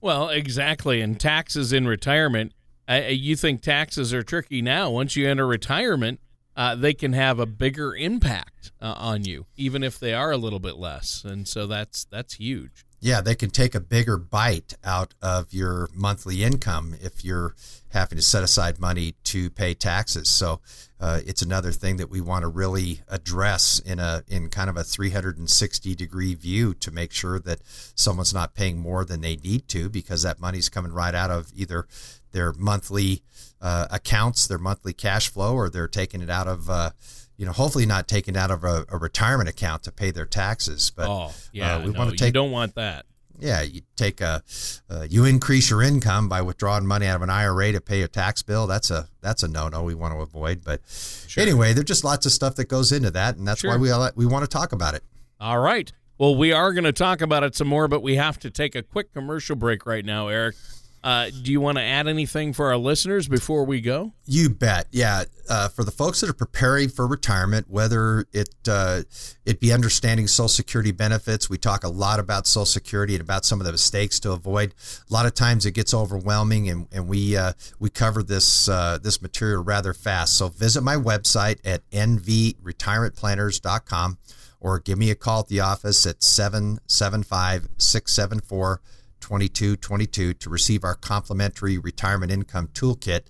Well, 0.00 0.28
exactly. 0.28 1.00
And 1.00 1.18
taxes 1.18 1.72
in 1.72 1.88
retirement, 1.88 2.52
uh, 2.88 3.02
you 3.08 3.34
think 3.34 3.60
taxes 3.60 4.12
are 4.14 4.22
tricky 4.22 4.62
now. 4.62 4.90
Once 4.90 5.16
you 5.16 5.28
enter 5.28 5.46
retirement, 5.48 6.20
uh, 6.56 6.74
they 6.74 6.94
can 6.94 7.12
have 7.12 7.38
a 7.38 7.46
bigger 7.46 7.94
impact 7.94 8.72
uh, 8.80 8.94
on 8.96 9.24
you, 9.24 9.46
even 9.56 9.82
if 9.82 9.98
they 9.98 10.14
are 10.14 10.32
a 10.32 10.36
little 10.36 10.58
bit 10.58 10.76
less. 10.76 11.24
And 11.24 11.46
so 11.48 11.66
that's 11.66 12.04
that's 12.04 12.34
huge. 12.34 12.84
Yeah, 13.04 13.20
they 13.20 13.34
can 13.34 13.50
take 13.50 13.74
a 13.74 13.80
bigger 13.80 14.16
bite 14.16 14.74
out 14.84 15.14
of 15.20 15.52
your 15.52 15.88
monthly 15.92 16.44
income 16.44 16.94
if 17.02 17.24
you're 17.24 17.56
having 17.88 18.16
to 18.16 18.22
set 18.22 18.44
aside 18.44 18.78
money 18.78 19.16
to 19.24 19.50
pay 19.50 19.74
taxes. 19.74 20.30
So 20.30 20.60
uh, 21.00 21.20
it's 21.26 21.42
another 21.42 21.72
thing 21.72 21.96
that 21.96 22.10
we 22.10 22.20
want 22.20 22.42
to 22.42 22.48
really 22.48 23.00
address 23.08 23.80
in 23.80 23.98
a 23.98 24.22
in 24.28 24.50
kind 24.50 24.70
of 24.70 24.76
a 24.76 24.84
360 24.84 25.96
degree 25.96 26.34
view 26.34 26.74
to 26.74 26.92
make 26.92 27.10
sure 27.10 27.40
that 27.40 27.58
someone's 27.96 28.32
not 28.32 28.54
paying 28.54 28.78
more 28.78 29.04
than 29.04 29.20
they 29.20 29.34
need 29.34 29.66
to 29.68 29.88
because 29.88 30.22
that 30.22 30.38
money's 30.38 30.68
coming 30.68 30.92
right 30.92 31.14
out 31.14 31.32
of 31.32 31.50
either 31.56 31.88
their 32.32 32.52
monthly 32.54 33.22
uh, 33.60 33.86
accounts, 33.90 34.46
their 34.46 34.58
monthly 34.58 34.92
cash 34.92 35.28
flow, 35.28 35.54
or 35.54 35.70
they're 35.70 35.88
taking 35.88 36.20
it 36.20 36.30
out 36.30 36.48
of. 36.48 36.68
Uh, 36.68 36.90
you 37.38 37.46
know, 37.46 37.52
hopefully 37.52 37.86
not 37.86 38.06
taken 38.06 38.36
out 38.36 38.52
of 38.52 38.62
a, 38.62 38.84
a, 38.90 38.98
retirement 38.98 39.48
account 39.48 39.82
to 39.82 39.90
pay 39.90 40.12
their 40.12 40.26
taxes. 40.26 40.92
But 40.94 41.08
oh, 41.08 41.32
yeah, 41.50 41.76
uh, 41.76 41.80
we 41.80 41.90
no, 41.90 41.98
want 41.98 42.10
to 42.10 42.16
take. 42.16 42.28
You 42.28 42.32
don't 42.32 42.52
want 42.52 42.76
that 42.76 43.04
yeah, 43.42 43.62
you 43.62 43.82
take 43.96 44.20
a, 44.20 44.42
uh, 44.88 45.06
you 45.08 45.24
increase 45.24 45.68
your 45.68 45.82
income 45.82 46.28
by 46.28 46.42
withdrawing 46.42 46.86
money 46.86 47.06
out 47.06 47.16
of 47.16 47.22
an 47.22 47.30
IRA 47.30 47.72
to 47.72 47.80
pay 47.80 48.02
a 48.02 48.08
tax 48.08 48.42
bill. 48.42 48.66
That's 48.66 48.90
a 48.90 49.08
that's 49.20 49.42
a 49.42 49.48
no 49.48 49.68
no 49.68 49.82
we 49.82 49.94
want 49.94 50.14
to 50.14 50.20
avoid. 50.20 50.62
But 50.64 50.80
sure. 50.88 51.42
anyway, 51.42 51.72
there's 51.72 51.86
just 51.86 52.04
lots 52.04 52.24
of 52.24 52.32
stuff 52.32 52.54
that 52.56 52.68
goes 52.68 52.92
into 52.92 53.10
that, 53.10 53.36
and 53.36 53.46
that's 53.46 53.60
sure. 53.60 53.70
why 53.70 53.76
we 53.76 53.90
we 54.14 54.26
want 54.30 54.44
to 54.44 54.48
talk 54.48 54.72
about 54.72 54.94
it. 54.94 55.02
All 55.40 55.58
right. 55.58 55.92
Well, 56.18 56.36
we 56.36 56.52
are 56.52 56.72
going 56.72 56.84
to 56.84 56.92
talk 56.92 57.20
about 57.20 57.42
it 57.42 57.56
some 57.56 57.66
more, 57.66 57.88
but 57.88 58.00
we 58.00 58.14
have 58.14 58.38
to 58.40 58.50
take 58.50 58.76
a 58.76 58.82
quick 58.82 59.12
commercial 59.12 59.56
break 59.56 59.86
right 59.86 60.04
now, 60.04 60.28
Eric. 60.28 60.54
Uh, 61.04 61.30
do 61.42 61.50
you 61.50 61.60
want 61.60 61.78
to 61.78 61.82
add 61.82 62.06
anything 62.06 62.52
for 62.52 62.66
our 62.66 62.76
listeners 62.76 63.26
before 63.26 63.64
we 63.64 63.80
go? 63.80 64.12
You 64.24 64.50
bet. 64.50 64.86
Yeah. 64.92 65.24
Uh, 65.48 65.66
for 65.68 65.82
the 65.82 65.90
folks 65.90 66.20
that 66.20 66.30
are 66.30 66.34
preparing 66.34 66.88
for 66.88 67.08
retirement, 67.08 67.68
whether 67.68 68.26
it 68.32 68.54
uh, 68.68 69.02
it 69.44 69.58
be 69.58 69.72
understanding 69.72 70.28
Social 70.28 70.46
Security 70.46 70.92
benefits, 70.92 71.50
we 71.50 71.58
talk 71.58 71.82
a 71.82 71.88
lot 71.88 72.20
about 72.20 72.46
Social 72.46 72.64
Security 72.64 73.14
and 73.14 73.20
about 73.20 73.44
some 73.44 73.58
of 73.60 73.66
the 73.66 73.72
mistakes 73.72 74.20
to 74.20 74.30
avoid. 74.30 74.74
A 75.10 75.12
lot 75.12 75.26
of 75.26 75.34
times 75.34 75.66
it 75.66 75.72
gets 75.72 75.92
overwhelming, 75.92 76.70
and, 76.70 76.86
and 76.92 77.08
we 77.08 77.36
uh, 77.36 77.54
we 77.80 77.90
cover 77.90 78.22
this 78.22 78.68
uh, 78.68 79.00
this 79.02 79.20
material 79.20 79.64
rather 79.64 79.92
fast. 79.92 80.36
So 80.36 80.46
visit 80.48 80.82
my 80.82 80.94
website 80.94 81.58
at 81.64 81.82
nvretirementplanners.com 81.90 84.18
or 84.60 84.78
give 84.78 84.96
me 84.96 85.10
a 85.10 85.16
call 85.16 85.40
at 85.40 85.48
the 85.48 85.58
office 85.58 86.06
at 86.06 86.22
775 86.22 87.68
674 87.76 88.80
2222 89.22 90.34
to 90.34 90.50
receive 90.50 90.84
our 90.84 90.94
complimentary 90.94 91.78
retirement 91.78 92.30
income 92.30 92.68
toolkit 92.74 93.22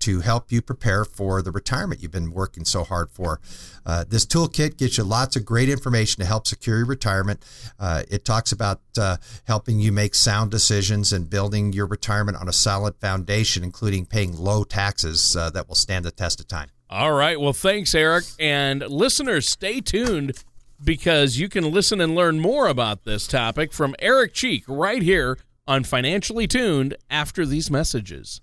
to 0.00 0.20
help 0.20 0.52
you 0.52 0.60
prepare 0.60 1.04
for 1.04 1.42
the 1.42 1.50
retirement 1.50 2.02
you've 2.02 2.12
been 2.12 2.30
working 2.30 2.64
so 2.64 2.84
hard 2.84 3.10
for. 3.10 3.40
Uh, 3.84 4.04
this 4.06 4.26
toolkit 4.26 4.76
gives 4.76 4.98
you 4.98 5.04
lots 5.04 5.36
of 5.36 5.44
great 5.44 5.68
information 5.68 6.20
to 6.20 6.26
help 6.26 6.46
secure 6.46 6.78
your 6.78 6.86
retirement. 6.86 7.44
Uh, 7.78 8.02
it 8.10 8.24
talks 8.24 8.52
about 8.52 8.80
uh, 8.98 9.16
helping 9.44 9.80
you 9.80 9.92
make 9.92 10.14
sound 10.14 10.50
decisions 10.50 11.12
and 11.12 11.30
building 11.30 11.72
your 11.72 11.86
retirement 11.86 12.36
on 12.36 12.48
a 12.48 12.52
solid 12.52 12.94
foundation, 12.96 13.64
including 13.64 14.04
paying 14.04 14.36
low 14.36 14.64
taxes 14.64 15.34
uh, 15.36 15.50
that 15.50 15.68
will 15.68 15.74
stand 15.74 16.04
the 16.04 16.10
test 16.10 16.40
of 16.40 16.46
time. 16.46 16.68
All 16.88 17.12
right. 17.12 17.40
Well, 17.40 17.52
thanks, 17.52 17.94
Eric. 17.94 18.24
And 18.38 18.82
listeners, 18.88 19.48
stay 19.48 19.80
tuned 19.80 20.44
because 20.82 21.38
you 21.38 21.48
can 21.48 21.70
listen 21.70 22.00
and 22.00 22.14
learn 22.14 22.38
more 22.38 22.68
about 22.68 23.04
this 23.04 23.26
topic 23.26 23.72
from 23.72 23.94
Eric 23.98 24.34
Cheek 24.34 24.64
right 24.66 25.02
here 25.02 25.38
on 25.66 25.84
Financially 25.84 26.46
Tuned 26.46 26.96
after 27.10 27.44
these 27.44 27.70
messages. 27.70 28.40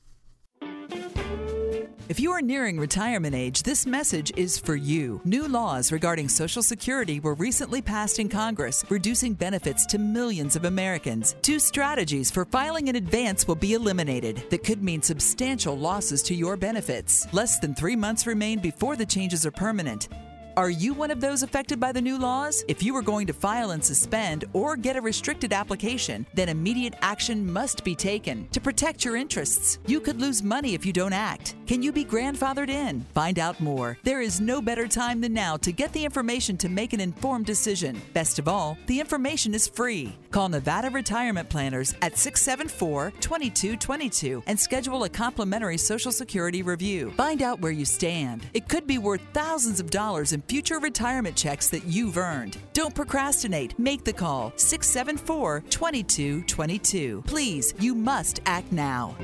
If 2.09 2.19
you 2.19 2.31
are 2.33 2.41
nearing 2.41 2.77
retirement 2.77 3.33
age, 3.33 3.63
this 3.63 3.85
message 3.85 4.33
is 4.35 4.59
for 4.59 4.75
you. 4.75 5.21
New 5.23 5.47
laws 5.47 5.89
regarding 5.91 6.27
Social 6.27 6.61
Security 6.61 7.21
were 7.21 7.33
recently 7.33 7.81
passed 7.81 8.19
in 8.19 8.27
Congress, 8.27 8.83
reducing 8.89 9.33
benefits 9.33 9.85
to 9.85 9.97
millions 9.97 10.57
of 10.57 10.65
Americans. 10.65 11.33
Two 11.41 11.59
strategies 11.59 12.29
for 12.29 12.43
filing 12.43 12.89
in 12.89 12.97
advance 12.97 13.47
will 13.47 13.55
be 13.55 13.73
eliminated 13.73 14.43
that 14.49 14.65
could 14.65 14.83
mean 14.83 15.01
substantial 15.01 15.77
losses 15.77 16.21
to 16.23 16.35
your 16.35 16.57
benefits. 16.57 17.25
Less 17.33 17.57
than 17.59 17.73
three 17.73 17.95
months 17.95 18.27
remain 18.27 18.59
before 18.59 18.97
the 18.97 19.05
changes 19.05 19.45
are 19.45 19.51
permanent. 19.51 20.09
Are 20.55 20.69
you 20.69 20.93
one 20.93 21.09
of 21.09 21.19
those 21.19 21.41
affected 21.41 21.79
by 21.79 21.91
the 21.91 22.01
new 22.01 22.19
laws? 22.19 22.63
If 22.67 22.83
you 22.83 22.95
are 22.95 23.01
going 23.01 23.25
to 23.25 23.33
file 23.33 23.71
and 23.71 23.83
suspend 23.83 24.45
or 24.53 24.75
get 24.75 24.95
a 24.95 25.01
restricted 25.01 25.51
application, 25.51 26.27
then 26.35 26.47
immediate 26.47 26.93
action 27.01 27.51
must 27.51 27.83
be 27.83 27.95
taken 27.95 28.47
to 28.49 28.61
protect 28.61 29.03
your 29.03 29.15
interests. 29.15 29.79
You 29.87 29.99
could 29.99 30.21
lose 30.21 30.43
money 30.43 30.75
if 30.75 30.85
you 30.85 30.93
don't 30.93 31.11
act. 31.11 31.55
Can 31.65 31.81
you 31.81 31.91
be 31.91 32.05
grandfathered 32.05 32.69
in? 32.69 33.01
Find 33.15 33.39
out 33.39 33.59
more. 33.59 33.97
There 34.03 34.21
is 34.21 34.39
no 34.39 34.61
better 34.61 34.87
time 34.87 35.21
than 35.21 35.33
now 35.33 35.57
to 35.57 35.71
get 35.71 35.91
the 35.91 36.05
information 36.05 36.55
to 36.57 36.69
make 36.69 36.93
an 36.93 36.99
informed 36.99 37.47
decision. 37.47 37.99
Best 38.13 38.37
of 38.37 38.47
all, 38.47 38.77
the 38.85 38.99
information 38.99 39.55
is 39.55 39.67
free. 39.67 40.15
Call 40.29 40.49
Nevada 40.49 40.91
Retirement 40.91 41.49
Planners 41.49 41.95
at 42.03 42.15
674 42.15 43.11
2222 43.21 44.43
and 44.45 44.59
schedule 44.59 45.03
a 45.03 45.09
complimentary 45.09 45.77
Social 45.77 46.11
Security 46.11 46.61
review. 46.61 47.11
Find 47.17 47.41
out 47.41 47.59
where 47.59 47.71
you 47.71 47.85
stand. 47.85 48.45
It 48.53 48.69
could 48.69 48.85
be 48.85 48.99
worth 48.99 49.21
thousands 49.33 49.79
of 49.79 49.89
dollars 49.89 50.31
in 50.31 50.42
future 50.47 50.79
retirement 50.79 51.35
checks 51.35 51.69
that 51.69 51.85
you've 51.85 52.17
earned. 52.17 52.57
Don't 52.73 52.95
procrastinate. 52.95 53.77
Make 53.77 54.03
the 54.03 54.13
call 54.13 54.53
674 54.55 55.61
2222. 55.69 57.23
Please, 57.25 57.73
you 57.79 57.95
must 57.95 58.41
act 58.45 58.71
now. 58.71 59.15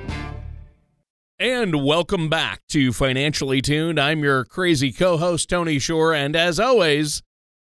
And 1.41 1.85
welcome 1.85 2.27
back 2.27 2.59
to 2.67 2.91
Financially 2.91 3.61
Tuned. 3.61 3.97
I'm 3.97 4.23
your 4.25 4.43
crazy 4.43 4.91
co 4.91 5.15
host, 5.15 5.49
Tony 5.49 5.79
Shore. 5.79 6.13
And 6.13 6.35
as 6.35 6.59
always, 6.59 7.23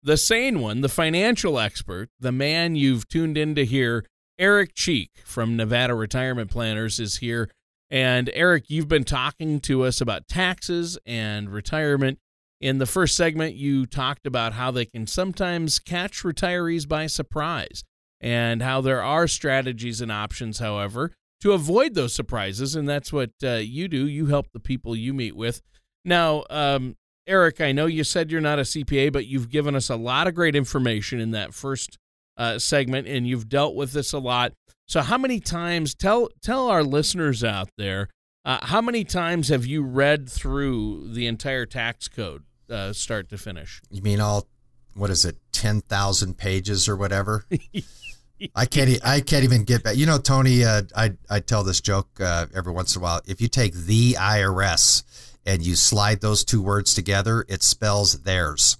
the 0.02 0.16
sane 0.16 0.60
one, 0.60 0.80
the 0.80 0.88
financial 0.88 1.58
expert, 1.58 2.08
the 2.18 2.32
man 2.32 2.76
you've 2.76 3.06
tuned 3.08 3.36
in 3.36 3.54
to 3.56 3.66
hear, 3.66 4.06
Eric 4.38 4.74
Cheek 4.74 5.10
from 5.24 5.54
Nevada 5.54 5.94
Retirement 5.94 6.50
Planners, 6.50 6.98
is 6.98 7.18
here. 7.18 7.50
And 7.90 8.30
Eric, 8.32 8.70
you've 8.70 8.88
been 8.88 9.04
talking 9.04 9.60
to 9.60 9.84
us 9.84 10.00
about 10.00 10.28
taxes 10.28 10.96
and 11.04 11.50
retirement. 11.50 12.18
In 12.60 12.78
the 12.78 12.86
first 12.86 13.16
segment, 13.16 13.54
you 13.54 13.86
talked 13.86 14.26
about 14.26 14.54
how 14.54 14.70
they 14.70 14.84
can 14.84 15.06
sometimes 15.06 15.78
catch 15.78 16.22
retirees 16.22 16.88
by 16.88 17.06
surprise 17.06 17.84
and 18.20 18.62
how 18.62 18.80
there 18.80 19.02
are 19.02 19.28
strategies 19.28 20.00
and 20.00 20.10
options, 20.10 20.58
however, 20.58 21.12
to 21.40 21.52
avoid 21.52 21.94
those 21.94 22.14
surprises. 22.14 22.74
And 22.74 22.88
that's 22.88 23.12
what 23.12 23.30
uh, 23.44 23.54
you 23.54 23.86
do. 23.86 24.08
You 24.08 24.26
help 24.26 24.50
the 24.52 24.60
people 24.60 24.96
you 24.96 25.14
meet 25.14 25.36
with. 25.36 25.62
Now, 26.04 26.44
um, 26.50 26.96
Eric, 27.28 27.60
I 27.60 27.72
know 27.72 27.86
you 27.86 28.02
said 28.02 28.30
you're 28.30 28.40
not 28.40 28.58
a 28.58 28.62
CPA, 28.62 29.12
but 29.12 29.26
you've 29.26 29.50
given 29.50 29.76
us 29.76 29.90
a 29.90 29.96
lot 29.96 30.26
of 30.26 30.34
great 30.34 30.56
information 30.56 31.20
in 31.20 31.30
that 31.32 31.54
first 31.54 31.98
uh, 32.36 32.58
segment, 32.58 33.06
and 33.06 33.26
you've 33.26 33.48
dealt 33.48 33.74
with 33.74 33.92
this 33.92 34.12
a 34.12 34.18
lot. 34.18 34.52
So, 34.86 35.02
how 35.02 35.18
many 35.18 35.38
times 35.38 35.94
tell 35.94 36.30
tell 36.40 36.68
our 36.68 36.82
listeners 36.82 37.44
out 37.44 37.68
there 37.76 38.08
uh, 38.48 38.66
how 38.66 38.80
many 38.80 39.04
times 39.04 39.48
have 39.48 39.64
you 39.66 39.82
read 39.82 40.28
through 40.28 41.12
the 41.12 41.26
entire 41.26 41.66
tax 41.66 42.08
code? 42.08 42.42
uh, 42.70 42.92
start 42.92 43.28
to 43.30 43.38
finish. 43.38 43.80
You 43.90 44.02
mean 44.02 44.20
all 44.20 44.46
what 44.94 45.10
is 45.10 45.24
it, 45.24 45.36
ten 45.52 45.80
thousand 45.80 46.38
pages 46.38 46.88
or 46.88 46.96
whatever? 46.96 47.44
I 48.54 48.66
can't. 48.66 49.04
I 49.04 49.20
can't 49.20 49.44
even 49.44 49.64
get 49.64 49.82
back. 49.82 49.96
You 49.96 50.06
know, 50.06 50.18
Tony. 50.18 50.64
Uh, 50.64 50.82
I 50.96 51.14
I 51.28 51.40
tell 51.40 51.64
this 51.64 51.80
joke 51.80 52.08
uh, 52.20 52.46
every 52.54 52.72
once 52.72 52.94
in 52.94 53.00
a 53.00 53.02
while. 53.02 53.20
If 53.26 53.40
you 53.40 53.48
take 53.48 53.74
the 53.74 54.14
IRS 54.14 55.02
and 55.44 55.64
you 55.64 55.74
slide 55.74 56.20
those 56.20 56.44
two 56.44 56.62
words 56.62 56.94
together, 56.94 57.44
it 57.48 57.62
spells 57.62 58.22
theirs. 58.22 58.76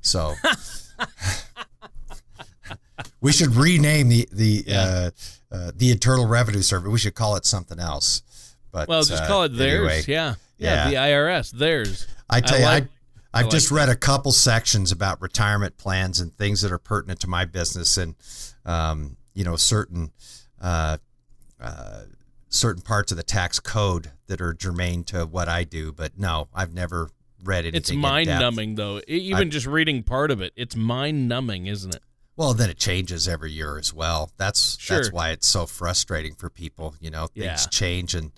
So 0.00 0.34
we 3.20 3.32
should 3.32 3.54
rename 3.54 4.08
the 4.08 4.28
the 4.30 4.64
yeah. 4.66 4.80
uh, 4.80 5.10
uh, 5.50 5.72
the 5.74 5.90
Internal 5.90 6.26
Revenue 6.26 6.62
Service. 6.62 6.90
We 6.90 6.98
should 6.98 7.14
call 7.14 7.36
it 7.36 7.46
something 7.46 7.78
else. 7.78 8.22
But 8.72 8.88
well, 8.88 9.02
just 9.02 9.26
call 9.26 9.44
it 9.44 9.52
uh, 9.52 9.56
theirs. 9.56 9.78
Anyway, 9.78 10.04
yeah. 10.08 10.34
yeah, 10.58 10.88
yeah, 10.88 10.90
the 10.90 10.96
IRS 10.96 11.50
theirs. 11.50 12.06
I 12.28 12.40
tell 12.40 12.56
I 12.56 12.58
you, 12.58 12.64
like, 12.64 12.84
I 13.34 13.40
I've 13.40 13.44
like 13.44 13.52
just 13.52 13.70
read 13.70 13.88
a 13.88 13.96
couple 13.96 14.32
sections 14.32 14.90
about 14.90 15.20
retirement 15.20 15.76
plans 15.76 16.20
and 16.20 16.34
things 16.34 16.62
that 16.62 16.72
are 16.72 16.78
pertinent 16.78 17.20
to 17.20 17.28
my 17.28 17.44
business, 17.44 17.96
and 17.98 18.14
um, 18.64 19.16
you 19.34 19.44
know 19.44 19.56
certain 19.56 20.10
uh, 20.60 20.96
uh, 21.60 22.02
certain 22.48 22.82
parts 22.82 23.12
of 23.12 23.18
the 23.18 23.22
tax 23.22 23.60
code 23.60 24.10
that 24.26 24.40
are 24.40 24.54
germane 24.54 25.04
to 25.04 25.26
what 25.26 25.48
I 25.48 25.64
do. 25.64 25.92
But 25.92 26.18
no, 26.18 26.48
I've 26.54 26.72
never 26.72 27.10
read 27.44 27.64
anything. 27.66 27.78
It's 27.78 27.92
mind 27.92 28.28
numbing, 28.28 28.76
though. 28.76 29.00
Even 29.06 29.48
I, 29.48 29.50
just 29.50 29.66
reading 29.66 30.02
part 30.02 30.30
of 30.30 30.40
it, 30.40 30.52
it's 30.56 30.76
mind 30.76 31.28
numbing, 31.28 31.66
isn't 31.66 31.94
it? 31.94 32.02
Well, 32.36 32.54
then 32.54 32.70
it 32.70 32.78
changes 32.78 33.28
every 33.28 33.52
year 33.52 33.78
as 33.78 33.92
well. 33.92 34.32
That's 34.38 34.78
Sure. 34.80 34.96
that's 34.96 35.12
why 35.12 35.30
it's 35.30 35.46
so 35.48 35.66
frustrating 35.66 36.34
for 36.34 36.48
people. 36.48 36.94
You 37.00 37.10
know, 37.10 37.26
things 37.26 37.44
Yeah. 37.44 37.66
change 37.66 38.14
and 38.14 38.32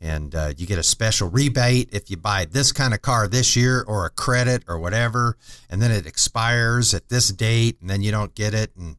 and 0.00 0.34
uh, 0.34 0.52
you 0.56 0.66
get 0.66 0.78
a 0.78 0.82
special 0.82 1.30
rebate 1.30 1.88
if 1.92 2.10
you 2.10 2.16
buy 2.18 2.44
this 2.44 2.72
kind 2.72 2.92
of 2.92 3.00
car 3.00 3.26
this 3.26 3.56
year 3.56 3.82
or 3.86 4.04
a 4.04 4.10
credit 4.10 4.62
or 4.66 4.78
whatever, 4.78 5.36
and 5.70 5.80
then 5.80 5.90
it 5.90 6.04
expires 6.06 6.92
at 6.92 7.08
this 7.08 7.28
date, 7.30 7.78
and 7.80 7.88
then 7.88 8.02
you 8.02 8.10
don't 8.10 8.34
get 8.34 8.52
it, 8.52 8.70
and 8.76 8.96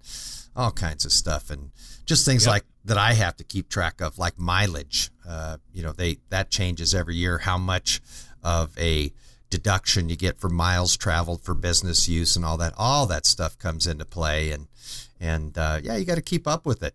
all 0.56 0.72
kinds 0.72 1.06
of 1.06 1.12
stuff, 1.12 1.52
and 1.52 1.72
just 2.06 2.26
things 2.26 2.44
Yep. 2.46 2.50
like 2.52 2.66
that 2.86 2.98
I 2.98 3.14
have 3.14 3.36
to 3.38 3.44
keep 3.44 3.70
track 3.70 4.00
of, 4.02 4.18
like 4.18 4.40
mileage. 4.40 5.12
Uh, 5.28 5.58
you 5.74 5.84
know, 5.84 5.92
they 5.92 6.18
that 6.30 6.50
changes 6.50 6.96
every 6.96 7.16
year. 7.16 7.40
How 7.40 7.58
much 7.58 8.02
of 8.42 8.76
a 8.80 9.12
deduction 9.56 10.10
you 10.10 10.18
get 10.18 10.38
for 10.38 10.50
miles 10.50 10.98
traveled 10.98 11.42
for 11.42 11.54
business 11.54 12.10
use 12.10 12.36
and 12.36 12.44
all 12.44 12.58
that. 12.58 12.74
All 12.78 13.06
that 13.06 13.26
stuff 13.26 13.58
comes 13.58 13.88
into 13.88 14.04
play, 14.04 14.52
and 14.52 14.68
and 15.20 15.58
uh, 15.58 15.80
yeah, 15.82 15.96
you 15.96 16.06
got 16.06 16.16
to 16.16 16.22
keep 16.22 16.46
up 16.46 16.66
with 16.66 16.84
it. 16.84 16.94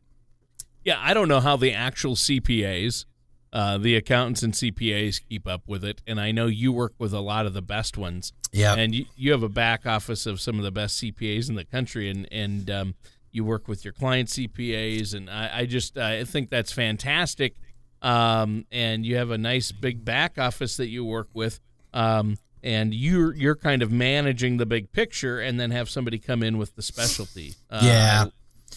Yeah, 0.84 0.98
I 1.00 1.14
don't 1.14 1.28
know 1.28 1.40
how 1.40 1.56
the 1.56 1.72
actual 1.72 2.14
CPAs, 2.14 3.06
uh, 3.52 3.78
the 3.78 3.96
accountants 3.96 4.42
and 4.42 4.52
CPAs 4.52 5.20
keep 5.26 5.46
up 5.46 5.62
with 5.66 5.84
it, 5.84 6.02
and 6.06 6.20
I 6.20 6.32
know 6.32 6.46
you 6.46 6.70
work 6.70 6.92
with 6.98 7.14
a 7.14 7.20
lot 7.20 7.46
of 7.46 7.54
the 7.54 7.62
best 7.62 7.96
ones. 7.96 8.32
Yeah, 8.52 8.74
and 8.74 8.94
you, 8.94 9.06
you 9.16 9.32
have 9.32 9.42
a 9.42 9.48
back 9.48 9.86
office 9.86 10.26
of 10.26 10.38
some 10.38 10.58
of 10.58 10.64
the 10.64 10.70
best 10.70 11.02
CPAs 11.02 11.48
in 11.48 11.54
the 11.54 11.64
country, 11.64 12.10
and 12.10 12.28
and 12.30 12.70
um, 12.70 12.94
you 13.32 13.42
work 13.42 13.68
with 13.68 13.84
your 13.84 13.94
client 13.94 14.28
CPAs, 14.28 15.14
and 15.14 15.30
I, 15.30 15.60
I 15.60 15.66
just 15.66 15.96
I 15.96 16.24
think 16.24 16.50
that's 16.50 16.72
fantastic. 16.72 17.54
Um, 18.02 18.64
and 18.70 19.04
you 19.04 19.16
have 19.16 19.30
a 19.30 19.38
nice 19.38 19.72
big 19.72 20.04
back 20.04 20.38
office 20.38 20.78
that 20.78 20.88
you 20.88 21.04
work 21.04 21.28
with, 21.34 21.60
um, 21.92 22.38
and 22.62 22.92
you're 22.94 23.34
you're 23.34 23.56
kind 23.56 23.82
of 23.82 23.90
managing 23.92 24.56
the 24.58 24.66
big 24.66 24.92
picture, 24.92 25.40
and 25.40 25.58
then 25.58 25.70
have 25.70 25.88
somebody 25.88 26.18
come 26.18 26.42
in 26.42 26.58
with 26.58 26.74
the 26.76 26.82
specialty. 26.82 27.54
Uh, 27.70 27.80
Yeah. 27.82 28.24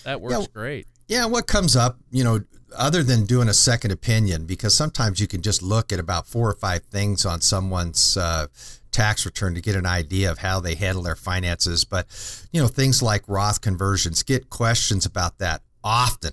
that 0.04 0.22
works 0.22 0.36
Yeah. 0.40 0.46
great. 0.54 0.88
Yeah, 1.08 1.26
what 1.26 1.48
comes 1.48 1.76
up, 1.76 1.98
you 2.12 2.24
know, 2.24 2.42
other 2.76 3.04
than 3.04 3.26
doing 3.26 3.48
a 3.50 3.54
second 3.54 3.92
opinion, 3.92 4.46
because 4.46 4.76
sometimes 4.76 5.20
you 5.20 5.28
can 5.28 5.42
just 5.42 5.62
look 5.62 5.92
at 5.92 6.00
about 6.00 6.28
four 6.28 6.50
or 6.50 6.56
five 6.56 6.84
things 6.86 7.26
on 7.26 7.42
someone's 7.42 8.18
uh, 8.18 8.48
tax 8.92 9.26
return 9.26 9.54
to 9.56 9.62
get 9.62 9.76
an 9.76 9.86
idea 9.86 10.32
of 10.32 10.40
how 10.40 10.60
they 10.60 10.76
handle 10.76 11.04
their 11.04 11.16
finances. 11.16 11.84
But, 11.84 12.08
you 12.52 12.62
know, 12.62 12.68
things 12.68 13.02
like 13.04 13.24
Roth 13.28 13.62
conversions, 13.62 14.24
get 14.24 14.50
questions 14.50 15.06
about 15.06 15.38
that 15.40 15.62
often. 15.84 16.32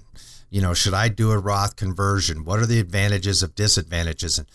You 0.50 0.60
know, 0.62 0.72
should 0.74 0.94
I 0.94 1.08
do 1.08 1.30
a 1.30 1.38
Roth 1.38 1.76
conversion? 1.76 2.44
What 2.44 2.58
are 2.60 2.66
the 2.66 2.80
advantages 2.80 3.42
of 3.42 3.54
disadvantages? 3.54 4.38
And 4.38 4.46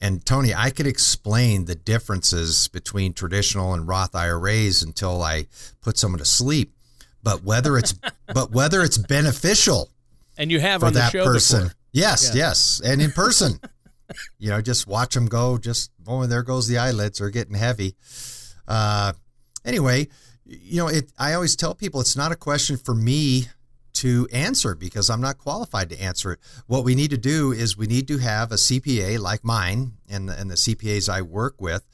and 0.00 0.24
Tony, 0.24 0.54
I 0.54 0.70
could 0.70 0.86
explain 0.86 1.66
the 1.66 1.74
differences 1.74 2.68
between 2.68 3.12
traditional 3.12 3.74
and 3.74 3.86
Roth 3.86 4.14
IRAs 4.14 4.82
until 4.82 5.22
I 5.22 5.46
put 5.82 5.98
someone 5.98 6.18
to 6.20 6.24
sleep. 6.24 6.72
But 7.22 7.44
whether 7.44 7.76
it's 7.76 7.92
but 8.34 8.50
whether 8.52 8.82
it's 8.82 8.96
beneficial 8.98 9.90
And 10.38 10.50
you 10.50 10.60
have 10.60 10.80
for 10.80 10.86
on 10.86 10.92
the 10.94 11.00
that 11.00 11.12
show 11.12 11.24
person, 11.24 11.64
before. 11.64 11.76
yes, 11.92 12.30
Yeah. 12.34 12.46
yes, 12.48 12.80
and 12.84 13.02
in 13.02 13.10
person, 13.12 13.60
you 14.38 14.48
know, 14.50 14.60
just 14.62 14.86
watch 14.86 15.14
them 15.14 15.26
go. 15.26 15.58
Just 15.58 15.90
oh, 16.06 16.24
there 16.26 16.42
goes 16.42 16.66
the 16.66 16.78
eyelids 16.78 17.20
are 17.20 17.30
getting 17.30 17.54
heavy. 17.54 17.94
Uh, 18.66 19.12
anyway, 19.64 20.08
you 20.46 20.78
know, 20.78 20.88
it. 20.88 21.12
I 21.18 21.34
always 21.34 21.56
tell 21.56 21.74
people 21.74 22.00
it's 22.00 22.16
not 22.16 22.32
a 22.32 22.36
question 22.36 22.76
for 22.78 22.94
me 22.94 23.48
to 23.94 24.28
answer 24.32 24.74
because 24.74 25.10
I'm 25.10 25.20
not 25.20 25.38
qualified 25.38 25.90
to 25.90 26.00
answer 26.00 26.32
it. 26.32 26.40
What 26.66 26.84
we 26.84 26.94
need 26.94 27.10
to 27.10 27.18
do 27.18 27.52
is 27.52 27.76
we 27.76 27.86
need 27.86 28.08
to 28.08 28.18
have 28.18 28.52
a 28.52 28.56
CPA 28.56 29.18
like 29.18 29.44
mine 29.44 29.92
and 30.08 30.28
the, 30.28 30.38
and 30.38 30.50
the 30.50 30.54
CPAs 30.54 31.08
I 31.08 31.22
work 31.22 31.60
with. 31.60 31.86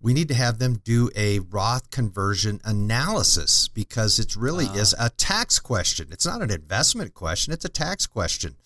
We 0.00 0.12
need 0.12 0.28
to 0.28 0.34
have 0.34 0.58
them 0.58 0.80
do 0.84 1.10
a 1.16 1.38
Roth 1.38 1.90
conversion 1.90 2.60
analysis 2.64 3.68
because 3.68 4.18
it 4.18 4.36
really 4.36 4.66
is 4.66 4.94
a 4.98 5.08
tax 5.10 5.58
question. 5.58 6.08
It's 6.10 6.26
not 6.26 6.42
an 6.42 6.50
investment 6.50 7.14
question, 7.14 7.52
it's 7.52 7.64
a 7.64 7.70
tax 7.70 8.06
question. 8.06 8.56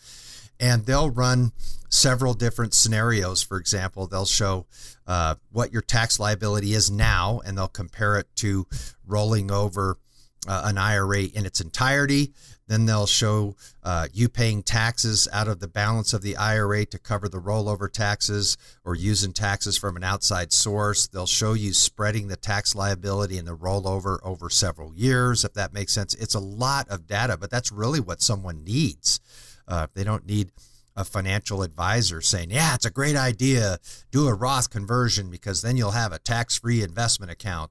And 0.60 0.86
they'll 0.86 1.10
run 1.10 1.52
several 1.88 2.34
different 2.34 2.74
scenarios. 2.74 3.42
For 3.42 3.56
example, 3.56 4.06
they'll 4.06 4.26
show 4.26 4.66
uh, 5.06 5.36
what 5.52 5.72
your 5.72 5.82
tax 5.82 6.18
liability 6.18 6.74
is 6.74 6.90
now, 6.90 7.40
and 7.44 7.56
they'll 7.56 7.68
compare 7.68 8.18
it 8.18 8.26
to 8.36 8.66
rolling 9.06 9.50
over 9.50 9.96
uh, 10.46 10.62
an 10.64 10.78
IRA 10.78 11.22
in 11.22 11.46
its 11.46 11.60
entirety. 11.60 12.32
Then 12.68 12.84
they'll 12.84 13.06
show 13.06 13.56
uh, 13.82 14.08
you 14.12 14.28
paying 14.28 14.62
taxes 14.62 15.26
out 15.32 15.48
of 15.48 15.58
the 15.58 15.68
balance 15.68 16.12
of 16.12 16.20
the 16.20 16.36
IRA 16.36 16.84
to 16.86 16.98
cover 16.98 17.28
the 17.28 17.40
rollover 17.40 17.90
taxes 17.90 18.58
or 18.84 18.94
using 18.94 19.32
taxes 19.32 19.78
from 19.78 19.96
an 19.96 20.04
outside 20.04 20.52
source. 20.52 21.08
They'll 21.08 21.26
show 21.26 21.54
you 21.54 21.72
spreading 21.72 22.28
the 22.28 22.36
tax 22.36 22.74
liability 22.74 23.38
and 23.38 23.48
the 23.48 23.56
rollover 23.56 24.18
over 24.22 24.50
several 24.50 24.94
years, 24.94 25.44
if 25.44 25.54
that 25.54 25.72
makes 25.72 25.94
sense. 25.94 26.14
It's 26.14 26.34
a 26.34 26.40
lot 26.40 26.88
of 26.90 27.06
data, 27.06 27.38
but 27.38 27.50
that's 27.50 27.72
really 27.72 28.00
what 28.00 28.20
someone 28.20 28.64
needs. 28.64 29.18
Uh, 29.66 29.86
they 29.94 30.04
don't 30.04 30.26
need 30.26 30.52
a 30.94 31.04
financial 31.04 31.62
advisor 31.62 32.20
saying, 32.20 32.50
yeah, 32.50 32.74
it's 32.74 32.84
a 32.84 32.90
great 32.90 33.14
idea. 33.14 33.78
Do 34.10 34.26
a 34.26 34.34
Roth 34.34 34.68
conversion 34.68 35.30
because 35.30 35.62
then 35.62 35.76
you'll 35.76 35.92
have 35.92 36.12
a 36.12 36.18
tax 36.18 36.58
free 36.58 36.82
investment 36.82 37.30
account. 37.30 37.70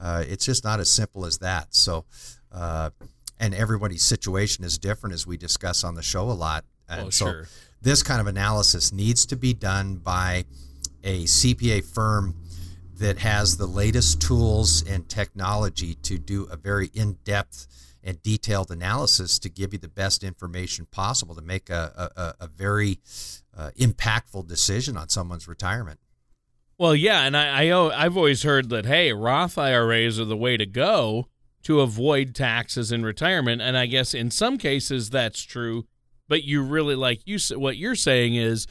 Uh, 0.00 0.24
it's 0.26 0.44
just 0.44 0.64
not 0.64 0.80
as 0.80 0.90
simple 0.90 1.26
as 1.26 1.38
that. 1.38 1.74
So, 1.74 2.04
uh, 2.52 2.90
and 3.38 3.54
everybody's 3.54 4.04
situation 4.04 4.64
is 4.64 4.78
different 4.78 5.14
as 5.14 5.26
we 5.26 5.36
discuss 5.36 5.84
on 5.84 5.94
the 5.94 6.02
show 6.02 6.30
a 6.30 6.32
lot. 6.32 6.64
And 6.88 7.06
Oh, 7.06 7.10
so 7.10 7.26
sure. 7.26 7.48
this 7.82 8.02
kind 8.02 8.20
of 8.20 8.26
analysis 8.26 8.92
needs 8.92 9.26
to 9.26 9.36
be 9.36 9.54
done 9.54 9.96
by 9.96 10.44
a 11.04 11.24
CPA 11.24 11.84
firm 11.84 12.34
that 12.98 13.18
has 13.18 13.56
the 13.56 13.66
latest 13.66 14.20
tools 14.20 14.82
and 14.86 15.08
technology 15.08 15.94
to 16.02 16.18
do 16.18 16.44
a 16.50 16.56
very 16.56 16.90
in 16.92 17.14
depth 17.24 17.66
and 18.02 18.22
detailed 18.22 18.70
analysis 18.70 19.38
to 19.38 19.48
give 19.48 19.72
you 19.72 19.78
the 19.78 19.88
best 19.88 20.22
information 20.24 20.86
possible 20.86 21.34
to 21.34 21.42
make 21.42 21.68
a, 21.70 22.10
a, 22.16 22.44
a- 22.44 22.48
very 22.48 22.98
uh, 23.56 23.70
impactful 23.78 24.46
decision 24.46 24.96
on 24.96 25.08
someone's 25.08 25.46
retirement. 25.48 25.98
Well, 26.80 26.96
yeah, 26.96 27.24
and 27.24 27.36
I, 27.36 27.66
I 27.66 28.04
I've 28.06 28.16
always 28.16 28.42
heard 28.42 28.70
that 28.70 28.86
hey, 28.86 29.12
Roth 29.12 29.58
IRAs 29.58 30.18
are 30.18 30.24
the 30.24 30.34
way 30.34 30.56
to 30.56 30.64
go 30.64 31.26
to 31.64 31.82
avoid 31.82 32.34
taxes 32.34 32.90
in 32.90 33.04
retirement, 33.04 33.60
and 33.60 33.76
I 33.76 33.84
guess 33.84 34.14
in 34.14 34.30
some 34.30 34.56
cases 34.56 35.10
that's 35.10 35.42
true. 35.42 35.84
But 36.26 36.44
you 36.44 36.62
really 36.62 36.94
like 36.94 37.20
you 37.26 37.36
what 37.58 37.76
you're 37.76 37.94
saying 37.94 38.34
is 38.34 38.66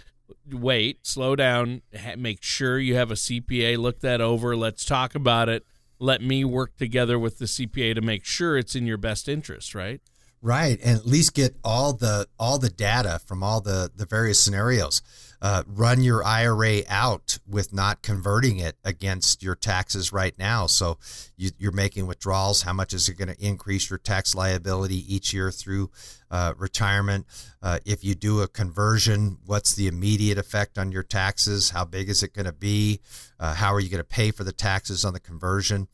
wait, 0.52 1.06
slow 1.06 1.36
down, 1.36 1.84
make 2.18 2.42
sure 2.42 2.80
you 2.80 2.96
have 2.96 3.12
a 3.12 3.14
CPA 3.14 3.78
look 3.78 4.00
that 4.00 4.22
over. 4.22 4.58
Let's 4.58 4.86
talk 4.86 5.14
about 5.14 5.48
it. 5.48 5.64
Let 6.00 6.24
me 6.24 6.44
work 6.44 6.78
together 6.78 7.20
with 7.20 7.38
the 7.38 7.46
CPA 7.46 7.94
to 7.94 8.02
make 8.02 8.26
sure 8.26 8.58
it's 8.58 8.74
in 8.74 8.88
your 8.88 8.98
best 8.98 9.30
interest, 9.30 9.76
right? 9.76 10.02
Right, 10.42 10.80
and 10.84 10.98
at 10.98 11.06
least 11.06 11.36
get 11.36 11.58
all 11.64 11.94
the 11.94 12.28
all 12.40 12.58
the 12.58 12.72
data 12.72 13.20
from 13.24 13.44
all 13.44 13.62
the 13.62 13.92
the 13.96 14.08
various 14.08 14.44
scenarios. 14.44 15.04
Uh, 15.42 15.64
run 15.68 16.02
your 16.02 16.24
IRA 16.24 16.82
out 16.90 17.40
with 17.48 17.74
not 17.74 18.02
converting 18.02 18.60
it 18.60 18.76
against 18.84 19.42
your 19.42 19.56
taxes 19.56 20.12
right 20.12 20.38
now. 20.38 20.68
So 20.68 20.98
you, 21.38 21.52
you're 21.58 21.72
making 21.72 22.08
withdrawals. 22.08 22.64
How 22.64 22.74
much 22.74 22.94
is 22.94 23.08
it 23.08 23.18
going 23.18 23.34
to 23.34 23.46
increase 23.46 23.90
your 23.90 24.00
tax 24.00 24.36
liability 24.36 25.14
each 25.14 25.34
year 25.34 25.52
through 25.52 25.92
uh, 26.30 26.54
retirement? 26.58 27.26
Uh, 27.62 27.80
if 27.86 28.04
you 28.04 28.16
do 28.16 28.42
a 28.42 28.48
conversion, 28.48 29.38
what's 29.46 29.76
the 29.76 29.88
immediate 29.88 30.38
effect 30.38 30.78
on 30.78 30.92
your 30.92 31.04
taxes? 31.04 31.70
How 31.70 31.86
big 31.86 32.10
is 32.10 32.22
it 32.24 32.34
going 32.34 32.46
to 32.46 32.54
be? 32.54 33.00
Uh, 33.40 33.54
how 33.54 33.74
are 33.74 33.80
you 33.80 33.90
going 33.90 34.00
to 34.00 34.04
pay 34.04 34.32
for 34.32 34.44
the 34.44 34.52
taxes 34.52 35.06
on 35.06 35.14
the 35.14 35.20
conversion? 35.20 35.88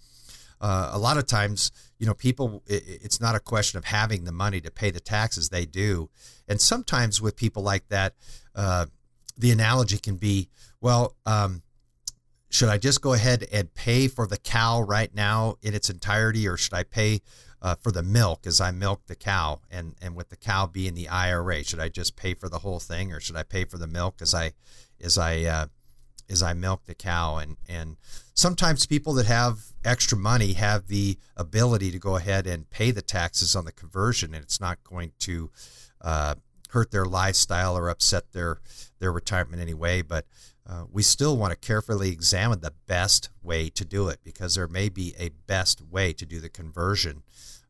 uh, 0.61 0.89
a 0.93 0.97
lot 0.97 1.17
of 1.17 1.27
times, 1.27 1.71
you 1.99 2.07
know, 2.07 2.13
people, 2.13 2.63
it, 2.67 2.83
it's 2.87 3.21
not 3.21 3.35
a 3.35 3.39
question 3.39 3.77
of 3.77 3.85
having 3.85 4.23
the 4.23 4.31
money 4.31 4.61
to 4.61 4.71
pay 4.71 4.91
the 4.91 4.99
taxes, 4.99 5.49
they 5.49 5.65
do. 5.65 6.09
And 6.47 6.61
sometimes 6.61 7.21
with 7.21 7.35
people 7.35 7.63
like 7.63 7.87
that, 7.89 8.13
uh, 8.55 8.87
the 9.37 9.51
analogy 9.51 9.97
can 9.97 10.15
be, 10.15 10.49
well, 10.81 11.15
um, 11.25 11.61
should 12.49 12.69
I 12.69 12.77
just 12.77 13.01
go 13.01 13.13
ahead 13.13 13.45
and 13.51 13.73
pay 13.73 14.07
for 14.07 14.27
the 14.27 14.37
cow 14.37 14.81
right 14.81 15.13
now 15.13 15.55
in 15.61 15.73
its 15.73 15.89
entirety, 15.89 16.47
or 16.47 16.57
should 16.57 16.73
I 16.73 16.83
pay 16.83 17.21
uh, 17.61 17.75
for 17.75 17.91
the 17.91 18.03
milk 18.03 18.45
as 18.45 18.61
I 18.61 18.71
milk 18.71 19.01
the 19.07 19.15
cow, 19.15 19.59
and 19.69 19.95
and 20.01 20.15
with 20.15 20.29
the 20.29 20.37
cow 20.37 20.67
being 20.67 20.93
the 20.93 21.09
IRA, 21.09 21.63
should 21.63 21.79
I 21.79 21.89
just 21.89 22.15
pay 22.15 22.33
for 22.33 22.47
the 22.47 22.59
whole 22.59 22.79
thing, 22.79 23.11
or 23.11 23.19
should 23.19 23.35
I 23.35 23.43
pay 23.43 23.65
for 23.65 23.77
the 23.77 23.87
milk 23.87 24.21
as 24.21 24.33
I 24.33 24.53
as 25.01 25.17
I 25.17 25.41
uh, 25.41 25.65
as 26.29 26.43
I 26.43 26.53
milk 26.53 26.85
the 26.85 26.95
cow? 26.95 27.37
And 27.37 27.57
and 27.67 27.97
sometimes 28.35 28.85
people 28.85 29.13
that 29.15 29.25
have 29.25 29.59
extra 29.83 30.17
money 30.17 30.53
have 30.53 30.87
the 30.87 31.17
ability 31.35 31.91
to 31.91 31.99
go 31.99 32.15
ahead 32.15 32.45
and 32.47 32.69
pay 32.69 32.91
the 32.91 33.01
taxes 33.01 33.55
on 33.55 33.65
the 33.65 33.71
conversion, 33.71 34.33
and 34.33 34.43
it's 34.43 34.61
not 34.61 34.83
going 34.83 35.11
to 35.19 35.49
uh, 36.01 36.35
hurt 36.69 36.91
their 36.91 37.05
lifestyle 37.05 37.75
or 37.75 37.89
upset 37.89 38.31
their 38.31 38.59
their 39.05 39.11
retirement 39.11 39.61
anyway. 39.61 40.01
But 40.01 40.25
uh, 40.67 40.85
we 40.91 41.03
still 41.03 41.37
want 41.37 41.51
to 41.51 41.67
carefully 41.67 42.09
examine 42.09 42.61
the 42.61 42.73
best 42.87 43.29
way 43.43 43.69
to 43.69 43.85
do 43.85 44.09
it 44.09 44.19
because 44.23 44.55
there 44.55 44.67
may 44.67 44.89
be 44.89 45.13
a 45.19 45.29
best 45.45 45.79
way 45.79 46.11
to 46.13 46.25
do 46.25 46.39
the 46.39 46.49
conversion 46.49 47.21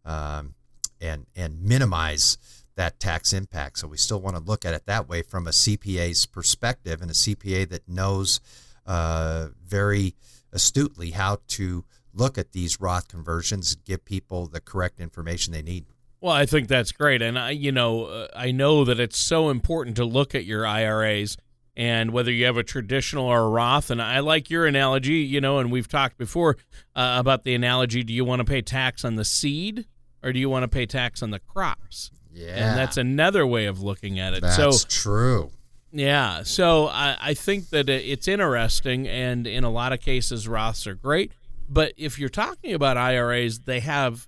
um, 0.05 0.53
and 1.01 1.25
and 1.35 1.61
minimize 1.61 2.37
that 2.75 2.99
tax 2.99 3.33
impact. 3.33 3.79
So 3.79 3.87
we 3.87 3.97
still 3.97 4.21
want 4.21 4.37
to 4.37 4.41
look 4.41 4.63
at 4.63 4.73
it 4.73 4.85
that 4.85 5.09
way 5.09 5.21
from 5.21 5.45
a 5.45 5.51
CPA's 5.51 6.25
perspective 6.25 7.01
and 7.01 7.11
a 7.11 7.13
CPA 7.13 7.67
that 7.69 7.87
knows 7.87 8.39
uh, 8.85 9.49
very 9.61 10.15
astutely 10.53 11.11
how 11.11 11.39
to 11.49 11.83
look 12.13 12.37
at 12.37 12.53
these 12.53 12.79
Roth 12.79 13.09
conversions, 13.09 13.75
give 13.75 14.05
people 14.05 14.47
the 14.47 14.61
correct 14.61 15.01
information 15.01 15.51
they 15.51 15.61
need. 15.61 15.85
Well, 16.21 16.33
I 16.33 16.45
think 16.45 16.67
that's 16.67 16.91
great, 16.91 17.21
and 17.21 17.37
I, 17.37 17.51
you 17.51 17.71
know, 17.71 18.05
uh, 18.05 18.27
I 18.35 18.51
know 18.51 18.83
that 18.85 18.99
it's 18.99 19.17
so 19.17 19.49
important 19.49 19.95
to 19.97 20.05
look 20.05 20.33
at 20.33 20.45
your 20.45 20.65
IRAs 20.65 21.37
and 21.77 22.11
whether 22.11 22.31
you 22.31 22.45
have 22.45 22.57
a 22.57 22.63
traditional 22.63 23.25
or 23.25 23.41
a 23.41 23.49
Roth. 23.49 23.91
And 23.91 24.01
I 24.01 24.19
like 24.19 24.49
your 24.49 24.65
analogy, 24.65 25.15
you 25.15 25.41
know, 25.41 25.59
and 25.59 25.71
we've 25.71 25.89
talked 25.89 26.17
before 26.17 26.57
uh, 26.95 27.17
about 27.19 27.43
the 27.43 27.53
analogy: 27.53 28.03
do 28.03 28.13
you 28.13 28.25
want 28.25 28.39
to 28.39 28.45
pay 28.45 28.61
tax 28.61 29.05
on 29.05 29.15
the 29.15 29.25
seed 29.25 29.85
or 30.25 30.33
do 30.33 30.39
you 30.39 30.49
want 30.49 30.63
to 30.63 30.67
pay 30.67 30.85
tax 30.87 31.21
on 31.21 31.29
the 31.29 31.39
crops? 31.39 32.11
Yeah, 32.33 32.69
and 32.69 32.77
that's 32.77 32.97
another 32.97 33.45
way 33.45 33.65
of 33.65 33.81
looking 33.81 34.19
at 34.19 34.33
it. 34.33 34.41
That's 34.41 34.55
so 34.55 34.87
true. 34.89 35.51
Yeah, 35.91 36.43
so 36.43 36.87
I, 36.87 37.15
I 37.21 37.33
think 37.35 37.69
that 37.69 37.87
it's 37.87 38.27
interesting, 38.27 39.07
and 39.07 39.47
in 39.47 39.63
a 39.63 39.69
lot 39.69 39.93
of 39.93 40.01
cases, 40.01 40.47
Roths 40.47 40.87
are 40.87 40.95
great. 40.95 41.31
But 41.69 41.93
if 41.95 42.19
you're 42.19 42.27
talking 42.27 42.73
about 42.73 42.97
IRAs, 42.97 43.59
they 43.59 43.79
have 43.79 44.27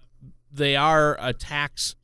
they 0.58 0.76
are 0.76 1.17
a 1.20 1.34
tax. 1.34 1.96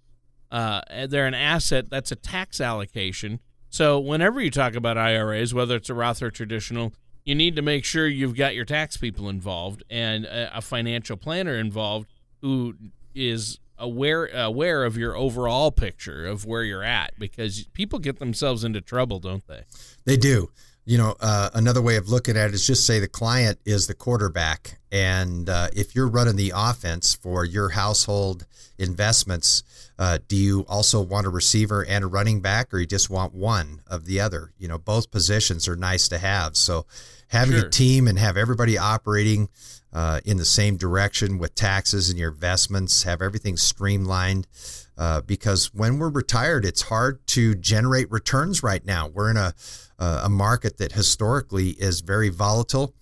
Uh, 0.52 0.82
they're 1.08 1.26
an 1.26 1.34
asset 1.34 1.90
that's 1.90 2.12
a 2.12 2.16
tax 2.16 2.62
allocation. 2.62 3.40
So 3.70 4.00
whenever 4.00 4.40
you 4.40 4.52
talk 4.52 4.76
about 4.76 4.98
IRAs, 4.98 5.54
whether 5.54 5.76
it's 5.76 5.90
a 5.90 5.96
Roth 5.96 6.22
or 6.22 6.30
traditional, 6.30 6.94
you 7.26 7.34
need 7.34 7.56
to 7.56 7.62
make 7.62 7.86
sure 7.86 8.08
you've 8.08 8.36
got 8.36 8.54
your 8.54 8.66
tax 8.66 8.98
people 8.98 9.30
involved 9.30 9.84
and 9.90 10.26
a, 10.26 10.58
a 10.58 10.62
financial 10.62 11.18
planner 11.18 11.56
involved 11.56 12.08
who 12.42 12.76
is 13.16 13.60
aware 13.80 14.28
aware 14.28 14.84
of 14.84 14.98
your 14.98 15.16
overall 15.18 15.72
picture 15.72 16.26
of 16.26 16.46
where 16.46 16.64
you're 16.64 16.84
at 16.84 17.18
because 17.18 17.66
people 17.74 17.98
get 17.98 18.20
themselves 18.20 18.64
into 18.64 18.80
trouble, 18.80 19.20
don't 19.20 19.48
they? 19.48 19.64
They 20.06 20.18
do 20.18 20.52
you 20.86 20.98
know, 20.98 21.16
uh, 21.22 21.50
another 21.54 21.82
way 21.82 21.96
of 21.96 22.10
looking 22.10 22.36
at 22.36 22.50
it 22.50 22.54
is 22.54 22.68
just 22.68 22.86
say 22.86 23.00
the 23.00 23.08
client 23.08 23.60
is 23.66 23.88
the 23.88 23.94
quarterback. 23.94 24.80
And 24.92 25.50
uh, 25.50 25.70
if 25.74 25.96
you're 25.96 26.10
running 26.10 26.36
the 26.36 26.52
offense 26.56 27.14
for 27.16 27.46
your 27.46 27.70
household 27.70 28.46
investments, 28.78 29.64
uh, 29.98 30.20
do 30.28 30.36
you 30.36 30.66
also 30.68 31.02
want 31.02 31.26
a 31.26 31.30
receiver 31.30 31.86
and 31.86 32.04
a 32.04 32.08
running 32.08 32.42
back, 32.42 32.74
or 32.74 32.80
you 32.80 32.86
just 32.86 33.10
want 33.10 33.34
one 33.34 33.82
of 33.88 34.06
the 34.06 34.20
other? 34.20 34.52
You 34.58 34.68
know, 34.68 34.78
both 34.78 35.10
positions 35.10 35.68
are 35.68 35.76
nice 35.76 36.08
to 36.10 36.18
have. 36.18 36.58
So 36.58 36.86
having 37.28 37.58
sure. 37.58 37.68
a 37.68 37.70
team 37.70 38.08
and 38.08 38.20
have 38.20 38.36
everybody 38.36 38.78
operating 38.78 39.50
uh, 39.94 40.20
in 40.26 40.38
the 40.38 40.46
same 40.46 40.76
direction 40.76 41.38
with 41.38 41.56
taxes 41.56 42.10
and 42.10 42.20
your 42.20 42.32
investments, 42.32 43.04
have 43.04 43.22
everything 43.22 43.56
streamlined. 43.56 44.48
Uh, 44.96 45.22
because 45.22 45.74
when 45.74 45.98
we're 45.98 46.10
retired, 46.10 46.66
it's 46.66 46.84
hard 46.84 47.26
to 47.26 47.56
generate 47.56 48.12
returns 48.12 48.62
right 48.62 48.86
now. 48.86 49.08
We're 49.08 49.32
in 49.32 49.38
a 49.38 49.54
uh, 50.00 50.22
a 50.24 50.30
market 50.30 50.78
that 50.78 50.94
historically 50.94 51.70
is 51.72 52.02
very 52.02 52.30
volatile, 52.30 52.94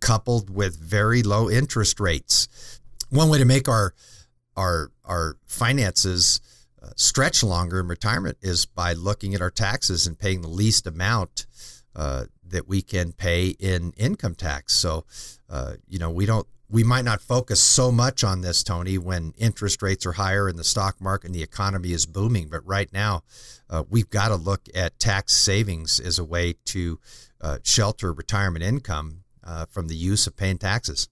coupled 0.00 0.50
with 0.50 0.78
very 0.78 1.22
low 1.22 1.50
interest 1.50 2.00
rates. 2.00 2.80
One 3.10 3.28
way 3.28 3.38
to 3.38 3.44
make 3.44 3.68
our 3.68 3.94
our 4.56 4.90
our 5.04 5.36
finances 5.46 6.40
uh, 6.82 6.90
stretch 6.96 7.42
longer 7.42 7.80
in 7.80 7.88
retirement 7.88 8.38
is 8.42 8.66
by 8.66 8.92
looking 8.92 9.34
at 9.34 9.40
our 9.40 9.50
taxes 9.50 10.06
and 10.06 10.18
paying 10.18 10.42
the 10.42 10.48
least 10.48 10.86
amount 10.86 11.46
uh, 11.96 12.24
that 12.46 12.68
we 12.68 12.82
can 12.82 13.12
pay 13.12 13.48
in 13.58 13.92
income 13.96 14.34
tax. 14.34 14.74
So, 14.74 15.04
uh, 15.48 15.74
you 15.88 15.98
know, 15.98 16.10
we 16.10 16.26
don't 16.26 16.46
we 16.70 16.82
might 16.82 17.04
not 17.04 17.20
focus 17.20 17.60
so 17.60 17.92
much 17.92 18.24
on 18.24 18.40
this, 18.40 18.62
Tony, 18.62 18.98
when 18.98 19.34
interest 19.36 19.82
rates 19.82 20.06
are 20.06 20.12
higher 20.12 20.48
in 20.48 20.56
the 20.56 20.64
stock 20.64 21.00
market 21.00 21.26
and 21.26 21.34
the 21.34 21.42
economy 21.42 21.92
is 21.92 22.06
booming. 22.06 22.48
But 22.48 22.66
right 22.66 22.92
now, 22.92 23.22
uh, 23.68 23.84
we've 23.88 24.10
got 24.10 24.28
to 24.28 24.36
look 24.36 24.62
at 24.74 24.98
tax 24.98 25.36
savings 25.36 26.00
as 26.00 26.18
a 26.18 26.24
way 26.24 26.54
to 26.66 26.98
uh, 27.40 27.58
shelter 27.62 28.12
retirement 28.12 28.64
income 28.64 29.24
uh, 29.44 29.66
from 29.66 29.88
the 29.88 29.94
use 29.94 30.26
of 30.26 30.36
paying 30.36 30.58
taxes. 30.58 31.08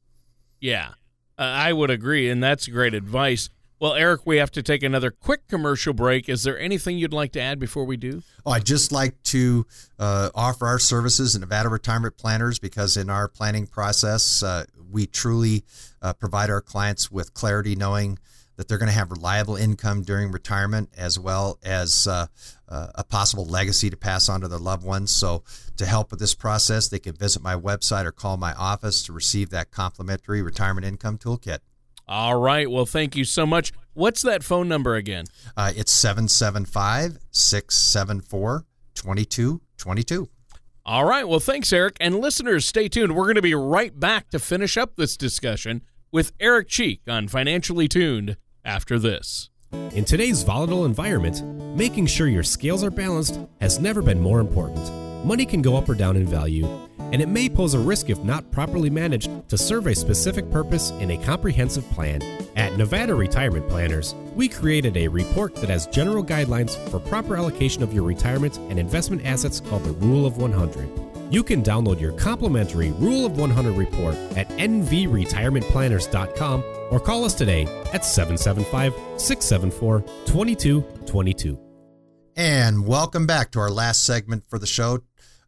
Yeah, 0.60 0.90
I 1.38 1.72
would 1.72 1.90
agree. 1.90 2.30
And 2.30 2.42
that's 2.42 2.66
great 2.66 2.94
advice. 2.94 3.50
Well, 3.82 3.94
Eric, 3.94 4.20
we 4.24 4.36
have 4.36 4.52
to 4.52 4.62
take 4.62 4.84
another 4.84 5.10
quick 5.10 5.48
commercial 5.48 5.92
break. 5.92 6.28
Is 6.28 6.44
there 6.44 6.56
anything 6.56 6.98
you'd 6.98 7.12
like 7.12 7.32
to 7.32 7.40
add 7.40 7.58
before 7.58 7.84
we 7.84 7.96
do? 7.96 8.22
Oh, 8.46 8.52
I'd 8.52 8.64
just 8.64 8.92
like 8.92 9.20
to 9.24 9.66
uh, 9.98 10.30
offer 10.36 10.68
our 10.68 10.78
services 10.78 11.34
in 11.34 11.40
Nevada 11.40 11.68
Retirement 11.68 12.16
Planners 12.16 12.60
because 12.60 12.96
in 12.96 13.10
our 13.10 13.26
planning 13.26 13.66
process, 13.66 14.40
uh, 14.40 14.66
we 14.92 15.06
truly 15.06 15.64
uh, 16.00 16.12
provide 16.12 16.50
our 16.50 16.60
clients 16.60 17.10
with 17.10 17.34
clarity, 17.34 17.74
knowing 17.74 18.18
that 18.56 18.68
they're 18.68 18.78
going 18.78 18.88
to 18.88 18.94
have 18.94 19.10
reliable 19.10 19.56
income 19.56 20.02
during 20.02 20.30
retirement 20.30 20.90
as 20.96 21.18
well 21.18 21.58
as 21.64 22.06
uh, 22.06 22.26
uh, 22.68 22.88
a 22.94 23.02
possible 23.02 23.44
legacy 23.44 23.90
to 23.90 23.96
pass 23.96 24.28
on 24.28 24.42
to 24.42 24.48
their 24.48 24.58
loved 24.58 24.84
ones. 24.84 25.10
So, 25.10 25.42
to 25.78 25.86
help 25.86 26.10
with 26.10 26.20
this 26.20 26.34
process, 26.34 26.88
they 26.88 26.98
can 26.98 27.14
visit 27.14 27.42
my 27.42 27.56
website 27.56 28.04
or 28.04 28.12
call 28.12 28.36
my 28.36 28.52
office 28.54 29.02
to 29.04 29.12
receive 29.12 29.50
that 29.50 29.70
complimentary 29.70 30.42
retirement 30.42 30.86
income 30.86 31.18
toolkit. 31.18 31.58
All 32.06 32.36
right. 32.36 32.70
Well, 32.70 32.86
thank 32.86 33.16
you 33.16 33.24
so 33.24 33.46
much. 33.46 33.72
What's 33.94 34.22
that 34.22 34.42
phone 34.42 34.68
number 34.68 34.96
again? 34.96 35.24
Uh, 35.56 35.72
it's 35.74 35.92
775 35.92 37.18
674 37.30 38.66
2222. 38.94 40.28
All 40.84 41.04
right. 41.04 41.26
Well, 41.26 41.38
thanks, 41.38 41.72
Eric. 41.72 41.96
And 42.00 42.18
listeners, 42.18 42.66
stay 42.66 42.88
tuned. 42.88 43.14
We're 43.14 43.24
going 43.24 43.36
to 43.36 43.42
be 43.42 43.54
right 43.54 43.98
back 43.98 44.30
to 44.30 44.38
finish 44.40 44.76
up 44.76 44.96
this 44.96 45.16
discussion 45.16 45.82
with 46.10 46.32
Eric 46.40 46.68
Cheek 46.68 47.02
on 47.08 47.28
Financially 47.28 47.86
Tuned 47.86 48.36
after 48.64 48.98
this. 48.98 49.48
In 49.94 50.04
today's 50.04 50.42
volatile 50.42 50.84
environment, 50.84 51.42
making 51.76 52.06
sure 52.06 52.26
your 52.26 52.42
scales 52.42 52.82
are 52.82 52.90
balanced 52.90 53.38
has 53.60 53.78
never 53.78 54.02
been 54.02 54.20
more 54.20 54.40
important. 54.40 54.92
Money 55.24 55.46
can 55.46 55.62
go 55.62 55.76
up 55.76 55.88
or 55.88 55.94
down 55.94 56.16
in 56.16 56.26
value 56.26 56.66
and 57.12 57.22
it 57.22 57.28
may 57.28 57.48
pose 57.48 57.74
a 57.74 57.78
risk 57.78 58.10
if 58.10 58.24
not 58.24 58.50
properly 58.50 58.90
managed 58.90 59.30
to 59.48 59.56
serve 59.56 59.86
a 59.86 59.94
specific 59.94 60.50
purpose 60.50 60.90
in 60.92 61.12
a 61.12 61.18
comprehensive 61.18 61.88
plan. 61.90 62.20
At 62.56 62.76
Nevada 62.76 63.14
Retirement 63.14 63.68
Planners, 63.68 64.16
we 64.34 64.48
created 64.48 64.96
a 64.96 65.06
report 65.08 65.54
that 65.56 65.68
has 65.68 65.86
general 65.86 66.24
guidelines 66.24 66.74
for 66.90 66.98
proper 66.98 67.36
allocation 67.36 67.82
of 67.82 67.92
your 67.92 68.04
retirement 68.04 68.56
and 68.70 68.78
investment 68.78 69.26
assets 69.26 69.60
called 69.60 69.84
the 69.84 69.92
Rule 69.92 70.24
of 70.26 70.38
100. 70.38 70.88
You 71.30 71.42
can 71.42 71.62
download 71.62 72.00
your 72.00 72.12
complimentary 72.12 72.92
Rule 72.92 73.26
of 73.26 73.36
100 73.38 73.72
report 73.72 74.14
at 74.36 74.48
nvretirementplanners.com 74.50 76.64
or 76.90 77.00
call 77.00 77.24
us 77.24 77.34
today 77.34 77.64
at 77.92 78.04
775 78.04 78.94
674 79.18 80.00
2222. 80.26 81.58
And 82.36 82.86
welcome 82.86 83.26
back 83.26 83.50
to 83.52 83.60
our 83.60 83.70
last 83.70 84.04
segment 84.04 84.44
for 84.48 84.58
the 84.58 84.66
show 84.66 84.98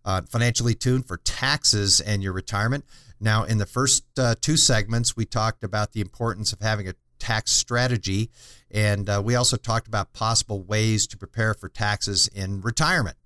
uh, 0.05 0.23
financially 0.23 0.75
tuned 0.75 1.07
for 1.07 1.17
taxes 1.19 2.01
and 2.01 2.23
your 2.23 2.33
retirement. 2.33 2.85
Now, 3.21 3.45
in 3.45 3.59
the 3.59 3.67
first 3.67 4.05
uh, 4.19 4.35
two 4.41 4.57
segments, 4.57 5.17
we 5.17 5.25
talked 5.25 5.65
about 5.65 5.93
the 5.93 6.01
importance 6.01 6.53
of 6.53 6.61
having 6.61 6.89
a 6.89 6.95
tax 7.19 7.53
strategy, 7.53 8.31
and 8.71 9.09
uh, 9.09 9.23
we 9.25 9.35
also 9.35 9.57
talked 9.57 9.87
about 9.87 10.13
possible 10.13 10.63
ways 10.63 11.07
to 11.07 11.17
prepare 11.17 11.55
for 11.55 11.69
taxes 11.69 12.29
in 12.29 12.61
retirement. 12.61 13.17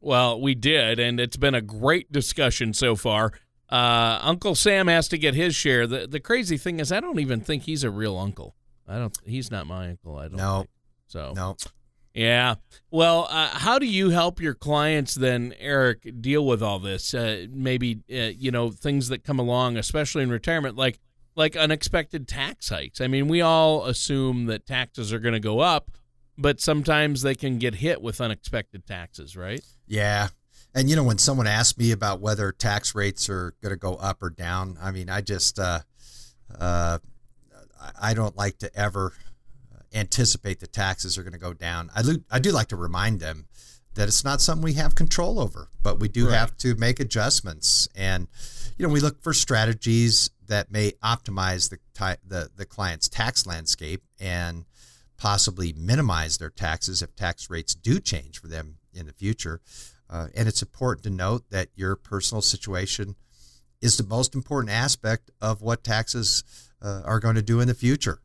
Well, 0.00 0.40
we 0.40 0.54
did, 0.54 0.98
and 0.98 1.20
it's 1.20 1.36
been 1.36 1.54
a 1.54 1.60
great 1.60 2.10
discussion 2.10 2.72
so 2.74 2.96
far. 2.96 3.32
Uh, 3.68 4.18
uncle 4.22 4.54
Sam 4.54 4.86
has 4.86 5.08
to 5.08 5.18
get 5.18 5.34
his 5.34 5.54
share. 5.54 5.86
The 5.86 6.06
the 6.06 6.20
crazy 6.20 6.56
thing 6.56 6.78
is, 6.78 6.92
I 6.92 7.00
don't 7.00 7.18
even 7.18 7.40
think 7.40 7.64
he's 7.64 7.82
a 7.82 7.90
real 7.90 8.16
uncle. 8.16 8.54
I 8.86 8.98
don't. 8.98 9.16
He's 9.24 9.50
not 9.50 9.66
my 9.66 9.90
uncle. 9.90 10.16
I 10.16 10.28
don't. 10.28 10.36
No. 10.36 10.58
Think. 10.58 10.70
So 11.08 11.32
no. 11.34 11.56
Yeah. 12.16 12.54
Well, 12.90 13.28
uh, 13.30 13.48
how 13.48 13.78
do 13.78 13.84
you 13.84 14.08
help 14.08 14.40
your 14.40 14.54
clients 14.54 15.14
then, 15.14 15.54
Eric, 15.58 16.22
deal 16.22 16.46
with 16.46 16.62
all 16.62 16.78
this? 16.78 17.12
Uh, 17.12 17.46
maybe 17.50 18.00
uh, 18.10 18.32
you 18.36 18.50
know 18.50 18.70
things 18.70 19.08
that 19.08 19.22
come 19.22 19.38
along, 19.38 19.76
especially 19.76 20.22
in 20.22 20.30
retirement, 20.30 20.76
like 20.76 20.98
like 21.34 21.56
unexpected 21.56 22.26
tax 22.26 22.70
hikes. 22.70 23.02
I 23.02 23.06
mean, 23.06 23.28
we 23.28 23.42
all 23.42 23.84
assume 23.84 24.46
that 24.46 24.66
taxes 24.66 25.12
are 25.12 25.18
going 25.18 25.34
to 25.34 25.40
go 25.40 25.60
up, 25.60 25.90
but 26.38 26.58
sometimes 26.58 27.20
they 27.20 27.34
can 27.34 27.58
get 27.58 27.74
hit 27.74 28.00
with 28.00 28.18
unexpected 28.18 28.86
taxes, 28.86 29.36
right? 29.36 29.60
Yeah. 29.86 30.28
And 30.74 30.88
you 30.88 30.96
know, 30.96 31.04
when 31.04 31.18
someone 31.18 31.46
asks 31.46 31.76
me 31.76 31.92
about 31.92 32.20
whether 32.20 32.50
tax 32.50 32.94
rates 32.94 33.28
are 33.28 33.52
going 33.62 33.74
to 33.74 33.78
go 33.78 33.96
up 33.96 34.22
or 34.22 34.30
down, 34.30 34.78
I 34.80 34.90
mean, 34.90 35.10
I 35.10 35.20
just 35.20 35.58
uh, 35.58 35.80
uh, 36.58 36.98
I 38.00 38.14
don't 38.14 38.36
like 38.36 38.58
to 38.58 38.74
ever 38.74 39.12
anticipate 39.96 40.60
the 40.60 40.66
taxes 40.66 41.16
are 41.16 41.22
going 41.22 41.32
to 41.32 41.38
go 41.38 41.52
down. 41.52 41.90
I 41.94 42.02
do, 42.02 42.24
I 42.30 42.38
do 42.38 42.52
like 42.52 42.68
to 42.68 42.76
remind 42.76 43.20
them 43.20 43.46
that 43.94 44.08
it's 44.08 44.24
not 44.24 44.40
something 44.40 44.62
we 44.62 44.74
have 44.74 44.94
control 44.94 45.40
over, 45.40 45.68
but 45.82 45.98
we 45.98 46.08
do 46.08 46.26
right. 46.28 46.38
have 46.38 46.56
to 46.58 46.74
make 46.76 47.00
adjustments. 47.00 47.88
And 47.96 48.28
you 48.76 48.86
know, 48.86 48.92
we 48.92 49.00
look 49.00 49.22
for 49.22 49.32
strategies 49.32 50.30
that 50.46 50.70
may 50.70 50.92
optimize 51.02 51.70
the 51.70 51.78
the 52.26 52.50
the 52.54 52.66
client's 52.66 53.08
tax 53.08 53.46
landscape 53.46 54.02
and 54.20 54.66
possibly 55.16 55.72
minimize 55.72 56.38
their 56.38 56.50
taxes 56.50 57.02
if 57.02 57.16
tax 57.16 57.48
rates 57.48 57.74
do 57.74 57.98
change 57.98 58.38
for 58.38 58.48
them 58.48 58.76
in 58.94 59.06
the 59.06 59.12
future. 59.12 59.60
Uh, 60.08 60.28
and 60.36 60.46
it's 60.46 60.62
important 60.62 61.02
to 61.04 61.10
note 61.10 61.50
that 61.50 61.68
your 61.74 61.96
personal 61.96 62.42
situation 62.42 63.16
is 63.80 63.96
the 63.96 64.04
most 64.04 64.34
important 64.34 64.72
aspect 64.72 65.30
of 65.40 65.62
what 65.62 65.82
taxes 65.82 66.44
uh, 66.82 67.02
are 67.04 67.18
going 67.18 67.34
to 67.34 67.42
do 67.42 67.60
in 67.60 67.68
the 67.68 67.74
future. 67.74 68.20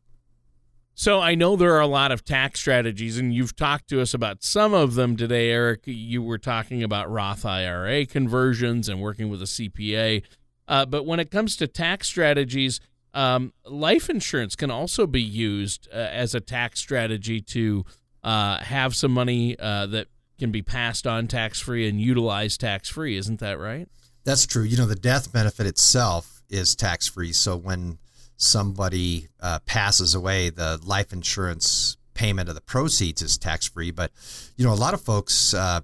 So 0.94 1.20
I 1.20 1.34
know 1.34 1.56
there 1.56 1.74
are 1.74 1.80
a 1.80 1.86
lot 1.86 2.12
of 2.12 2.24
tax 2.24 2.60
strategies, 2.60 3.18
and 3.18 3.34
you've 3.34 3.56
talked 3.56 3.88
to 3.88 4.00
us 4.00 4.12
about 4.12 4.42
some 4.42 4.74
of 4.74 4.94
them 4.94 5.16
today, 5.16 5.50
Eric. 5.50 5.82
You 5.86 6.22
were 6.22 6.38
talking 6.38 6.82
about 6.82 7.10
Roth 7.10 7.46
IRA 7.46 8.04
conversions 8.04 8.88
and 8.88 9.00
working 9.00 9.30
with 9.30 9.40
a 9.42 9.46
CPA. 9.46 10.22
Uh, 10.68 10.86
but 10.86 11.06
when 11.06 11.18
it 11.18 11.30
comes 11.30 11.56
to 11.56 11.66
tax 11.66 12.08
strategies, 12.08 12.78
um, 13.14 13.52
life 13.64 14.08
insurance 14.10 14.54
can 14.54 14.70
also 14.70 15.06
be 15.06 15.22
used 15.22 15.88
uh, 15.92 15.96
as 15.96 16.34
a 16.34 16.40
tax 16.40 16.80
strategy 16.80 17.40
to 17.40 17.84
uh, 18.22 18.58
have 18.58 18.94
some 18.94 19.12
money 19.12 19.58
uh, 19.58 19.86
that 19.86 20.08
can 20.38 20.50
be 20.50 20.62
passed 20.62 21.06
on 21.06 21.26
tax 21.26 21.60
free 21.60 21.88
and 21.88 22.00
utilized 22.00 22.60
tax 22.60 22.88
free. 22.88 23.16
Isn't 23.16 23.40
that 23.40 23.58
right? 23.58 23.88
That's 24.24 24.46
true. 24.46 24.62
You 24.62 24.76
know, 24.76 24.86
the 24.86 24.94
death 24.94 25.32
benefit 25.32 25.66
itself 25.66 26.42
is 26.48 26.76
tax 26.76 27.08
free. 27.08 27.32
So 27.32 27.56
when 27.56 27.98
somebody 28.42 29.28
uh, 29.40 29.60
passes 29.60 30.14
away, 30.14 30.50
the 30.50 30.78
life 30.84 31.12
insurance 31.12 31.96
payment 32.14 32.48
of 32.48 32.54
the 32.54 32.60
proceeds 32.60 33.22
is 33.22 33.38
tax 33.38 33.68
free. 33.68 33.90
But, 33.90 34.10
you 34.56 34.64
know, 34.64 34.72
a 34.72 34.74
lot 34.74 34.94
of 34.94 35.00
folks 35.00 35.54
uh, 35.54 35.80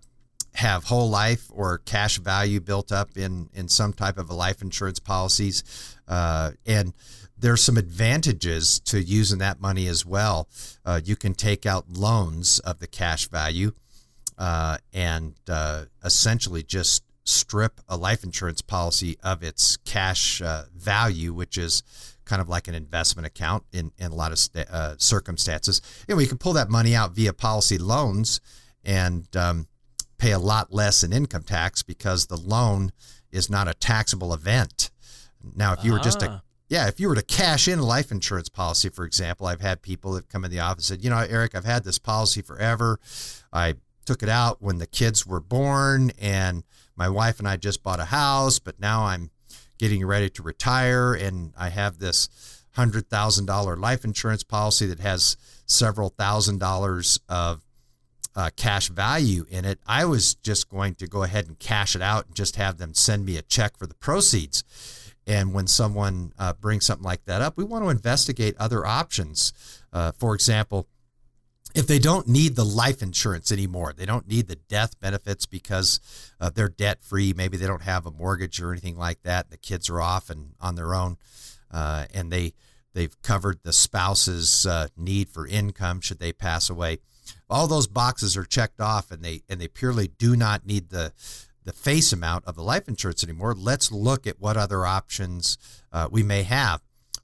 have 0.55 0.85
whole 0.85 1.09
life 1.09 1.47
or 1.51 1.79
cash 1.79 2.19
value 2.19 2.61
built 2.61 2.91
up 2.91 3.17
in, 3.17 3.49
in 3.55 3.69
some 3.69 3.93
type 3.93 4.19
of 4.19 4.29
a 4.29 4.35
life 4.35 4.61
insurance 4.61 4.99
policies. 4.99 5.97
Uh, 6.07 6.51
and 6.67 6.93
there's 7.39 7.63
some 7.63 7.77
advantages 7.77 8.81
to 8.81 9.01
using 9.01 9.39
that 9.39 9.61
money 9.61 9.87
as 9.87 10.05
well. 10.05 10.49
Uh, 10.85 11.01
you 11.03 11.15
can 11.15 11.35
take 11.35 11.65
out 11.65 11.89
loans 11.89 12.59
of 12.61 12.81
the 12.81 12.89
cash 12.89 13.29
value 13.29 13.73
uh, 14.37 14.79
and 14.93 15.35
uh, 15.49 15.85
essentially 16.05 16.65
just 16.65 17.05
strip 17.25 17.81
a 17.89 17.97
life 17.97 18.25
insurance 18.25 18.63
policy 18.63 19.17
of 19.23 19.43
its 19.43 19.77
cash 19.77 20.41
uh, 20.41 20.65
value, 20.75 21.33
which 21.33 21.59
is 21.59 21.83
kind 22.29 22.43
of 22.43 22.49
like 22.49 22.69
an 22.69 22.75
investment 22.75 23.27
account 23.27 23.65
in, 23.73 23.91
in 23.99 24.13
a 24.13 24.15
lot 24.15 24.31
of 24.33 24.39
st- 24.39 24.69
uh, 24.69 24.95
circumstances. 24.99 25.81
You 26.07 26.15
know, 26.15 26.21
you 26.21 26.29
can 26.29 26.39
pull 26.39 26.53
that 26.53 26.69
money 26.69 26.95
out 26.95 27.13
via 27.13 27.33
policy 27.33 27.79
loans 27.79 28.41
and 28.85 29.27
um, 29.37 29.67
pay 30.19 30.33
a 30.33 30.39
lot 30.39 30.73
less 30.73 31.03
in 31.03 31.13
income 31.13 31.43
tax 31.43 31.83
because 31.83 32.27
the 32.27 32.37
loan 32.37 32.93
is 33.33 33.49
not 33.51 33.67
a 33.67 33.75
taxable 33.75 34.33
event. 34.35 34.91
Now, 35.55 35.73
if 35.73 35.83
you 35.85 35.93
were 35.93 35.99
just 35.99 36.23
a 36.23 36.29
Ah. 36.31 36.41
yeah, 36.69 36.87
if 36.89 37.01
you 37.01 37.09
were 37.09 37.15
to 37.15 37.23
cash 37.23 37.67
in 37.67 37.79
a 37.79 37.85
life 37.85 38.11
insurance 38.13 38.49
policy, 38.51 38.89
for 38.91 39.05
example, 39.05 39.47
I've 39.47 39.61
had 39.63 39.81
people 39.81 40.13
that 40.13 40.29
come 40.29 40.45
in 40.45 40.51
the 40.51 40.61
office 40.61 40.91
and 40.91 40.99
said, 40.99 41.05
you 41.05 41.11
know, 41.11 41.19
Eric, 41.29 41.55
I've 41.55 41.65
had 41.65 41.85
this 41.85 41.99
policy 41.99 42.43
forever. 42.43 43.01
I 43.53 43.75
took 44.05 44.23
it 44.23 44.29
out 44.29 44.61
when 44.61 44.79
the 44.79 44.87
kids 44.87 45.27
were 45.27 45.41
born, 45.41 46.13
and 46.19 46.65
my 46.97 47.09
wife 47.09 47.39
and 47.39 47.49
I 47.49 47.57
just 47.57 47.83
bought 47.83 48.01
a 48.01 48.07
house, 48.07 48.59
but 48.59 48.79
now 48.81 49.05
I'm 49.05 49.31
getting 49.79 50.05
ready 50.05 50.29
to 50.31 50.43
retire, 50.43 51.15
and 51.15 51.53
I 51.57 51.71
have 51.71 51.99
this 51.99 52.29
hundred 52.73 53.09
thousand 53.09 53.47
dollar 53.47 53.77
life 53.77 54.05
insurance 54.05 54.45
policy 54.45 54.87
that 54.87 55.01
has 55.01 55.37
several 55.67 56.11
thousand 56.11 56.59
dollars 56.59 57.19
of 57.29 57.63
uh, 58.37 58.51
cash 58.57 58.89
value 58.89 59.45
in 59.51 59.65
it. 59.65 59.81
I 59.87 60.05
was 60.05 60.35
just 60.37 60.69
going 60.69 60.95
to 60.97 61.09
go 61.09 61.25
ahead 61.25 61.49
and 61.49 61.59
cash 61.59 61.97
it 61.97 62.03
out 62.03 62.27
and 62.27 62.35
just 62.37 62.57
have 62.57 62.79
them 62.79 62.95
send 62.95 63.25
me 63.25 63.37
a 63.37 63.43
check 63.43 63.77
for 63.77 63.87
the 63.87 63.95
proceeds. 63.95 64.63
And 65.27 65.53
when 65.53 65.67
someone 65.67 66.33
uh, 66.39 66.53
brings 66.55 66.87
something 66.87 67.05
like 67.05 67.25
that 67.25 67.43
up, 67.43 67.57
we 67.57 67.65
want 67.65 67.85
to 67.85 67.91
investigate 67.91 68.55
other 68.59 68.87
options. 68.87 69.53
Uh, 69.93 70.13
for 70.13 70.35
example, 70.35 70.87
if 71.75 71.87
they 71.87 71.99
don't 71.99 72.27
need 72.27 72.57
the 72.57 72.65
life 72.65 73.03
insurance 73.03 73.53
anymore, 73.53 73.93
they 73.97 74.07
don't 74.07 74.27
need 74.27 74.49
the 74.49 74.57
death 74.57 74.99
benefits 75.01 75.47
because 75.47 76.01
uh, 76.41 76.51
they're 76.51 76.69
debt 76.69 77.03
free. 77.03 77.33
Maybe 77.37 77.57
they 77.57 77.67
don't 77.67 77.83
have 77.83 78.07
a 78.07 78.11
mortgage 78.11 78.61
or 78.61 78.73
anything 78.73 78.97
like 78.97 79.23
that. 79.23 79.51
The 79.51 79.59
kids 79.59 79.91
are 79.91 80.01
off 80.01 80.31
and 80.31 80.55
on 80.61 80.75
their 80.75 80.95
own, 80.95 81.19
uh, 81.71 82.07
and 82.15 82.33
they 82.33 82.55
they've 82.95 83.21
covered 83.23 83.61
the 83.63 83.73
spouse's 83.73 84.67
uh, 84.67 84.89
need 84.97 85.29
for 85.29 85.47
income 85.47 86.01
should 86.01 86.19
they 86.19 86.33
pass 86.33 86.71
away. 86.71 86.99
All 87.51 87.67
those 87.67 87.87
boxes 87.87 88.37
are 88.37 88.45
checked 88.45 88.81
off, 88.81 89.11
and 89.11 89.23
they 89.23 89.43
and 89.49 89.61
they 89.61 89.69
purely 89.69 90.09
do 90.09 90.37
not 90.37 90.67
need 90.67 90.89
the 90.89 91.13
the 91.65 91.73
face 91.73 92.15
amount 92.15 92.47
of 92.47 92.57
the 92.57 92.63
life 92.63 92.89
insurance 92.89 93.23
anymore. 93.23 93.55
Let's 93.55 93.93
look 93.93 94.27
at 94.27 94.41
what 94.41 94.57
other 94.57 94.87
options 94.87 95.59
uh, 95.93 96.09
we 96.11 96.23
may 96.23 96.45
have. 96.45 96.81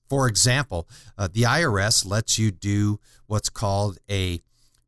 For 0.09 0.29
example, 0.29 0.89
uh, 1.17 1.29
the 1.33 1.43
IRS 1.43 2.07
lets 2.07 2.39
you 2.39 2.51
do 2.51 3.01
what's 3.27 3.49
called 3.49 3.99
a 4.11 4.43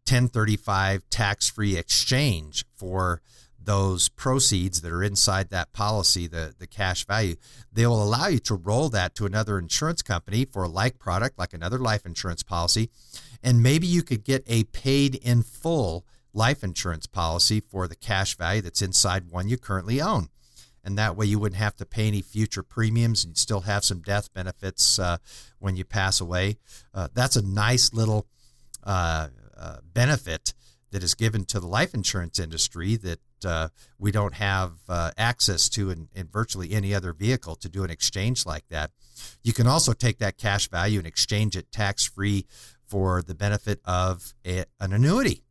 1035 0.08 1.08
tax 1.10 1.48
free 1.50 1.76
exchange 1.76 2.64
for 2.76 3.22
those 3.66 4.08
proceeds 4.08 4.80
that 4.80 4.92
are 4.92 5.02
inside 5.02 5.50
that 5.50 5.72
policy, 5.72 6.28
the, 6.28 6.54
the 6.56 6.66
cash 6.66 7.04
value. 7.04 7.34
They 7.72 7.86
will 7.86 8.02
allow 8.02 8.28
you 8.28 8.38
to 8.40 8.54
roll 8.54 8.88
that 8.90 9.14
to 9.16 9.26
another 9.26 9.58
insurance 9.58 10.02
company 10.02 10.44
for 10.44 10.62
a 10.62 10.68
like 10.68 10.98
product, 10.98 11.38
like 11.38 11.52
another 11.52 11.78
life 11.78 12.06
insurance 12.06 12.44
policy. 12.44 12.90
And 13.42 13.62
maybe 13.62 13.86
you 13.86 14.02
could 14.02 14.24
get 14.24 14.44
a 14.46 14.64
paid 14.64 15.16
in 15.16 15.42
full 15.42 16.06
life 16.32 16.62
insurance 16.62 17.06
policy 17.06 17.60
for 17.60 17.88
the 17.88 17.96
cash 17.96 18.36
value 18.36 18.62
that's 18.62 18.82
inside 18.82 19.30
one 19.30 19.48
you 19.48 19.56
currently 19.56 20.00
own 20.00 20.28
and 20.86 20.96
that 20.96 21.16
way 21.16 21.26
you 21.26 21.40
wouldn't 21.40 21.60
have 21.60 21.74
to 21.76 21.84
pay 21.84 22.06
any 22.06 22.22
future 22.22 22.62
premiums 22.62 23.24
and 23.24 23.32
you'd 23.32 23.38
still 23.38 23.62
have 23.62 23.84
some 23.84 24.00
death 24.00 24.32
benefits 24.32 25.00
uh, 25.00 25.16
when 25.58 25.74
you 25.74 25.84
pass 25.84 26.20
away. 26.20 26.58
Uh, 26.94 27.08
that's 27.12 27.34
a 27.34 27.42
nice 27.42 27.92
little 27.92 28.26
uh, 28.84 29.26
uh, 29.58 29.78
benefit 29.92 30.54
that 30.92 31.02
is 31.02 31.14
given 31.14 31.44
to 31.44 31.58
the 31.58 31.66
life 31.66 31.92
insurance 31.92 32.38
industry 32.38 32.94
that 32.94 33.18
uh, 33.44 33.68
we 33.98 34.12
don't 34.12 34.34
have 34.34 34.74
uh, 34.88 35.10
access 35.18 35.68
to 35.68 35.90
in, 35.90 36.08
in 36.14 36.28
virtually 36.28 36.70
any 36.72 36.94
other 36.94 37.12
vehicle 37.12 37.56
to 37.56 37.68
do 37.68 37.82
an 37.82 37.90
exchange 37.90 38.46
like 38.46 38.66
that. 38.68 38.92
You 39.42 39.52
can 39.52 39.66
also 39.66 39.92
take 39.92 40.18
that 40.18 40.38
cash 40.38 40.68
value 40.68 40.98
and 40.98 41.06
exchange 41.06 41.56
it 41.56 41.72
tax 41.72 42.04
free 42.06 42.46
for 42.86 43.22
the 43.22 43.34
benefit 43.34 43.80
of 43.84 44.34
a, 44.46 44.64
an 44.78 44.92
annuity. 44.92 45.42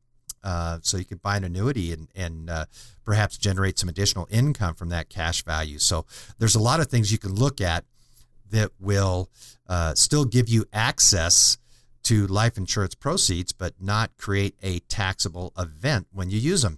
Uh, 0.45 0.77
so 0.83 0.97
you 0.97 1.05
could 1.05 1.23
buy 1.23 1.37
an 1.37 1.43
annuity 1.43 1.91
and, 1.91 2.07
and 2.15 2.49
uh, 2.51 2.65
perhaps 3.03 3.35
generate 3.35 3.79
some 3.79 3.89
additional 3.89 4.27
income 4.29 4.75
from 4.75 4.89
that 4.89 5.09
cash 5.09 5.43
value. 5.43 5.79
So 5.79 6.05
there's 6.37 6.53
a 6.53 6.59
lot 6.59 6.79
of 6.79 6.87
things 6.87 7.11
you 7.11 7.17
can 7.17 7.33
look 7.33 7.59
at 7.59 7.83
that 8.51 8.71
will 8.79 9.31
uh, 9.67 9.95
still 9.95 10.23
give 10.23 10.47
you 10.47 10.65
access 10.71 11.57
to 12.03 12.27
life 12.27 12.57
insurance 12.57 12.93
proceeds, 12.93 13.53
but 13.53 13.73
not 13.81 14.15
create 14.17 14.55
a 14.61 14.79
taxable 14.81 15.51
event 15.57 16.05
when 16.13 16.29
you 16.29 16.37
use 16.37 16.61
them. 16.61 16.77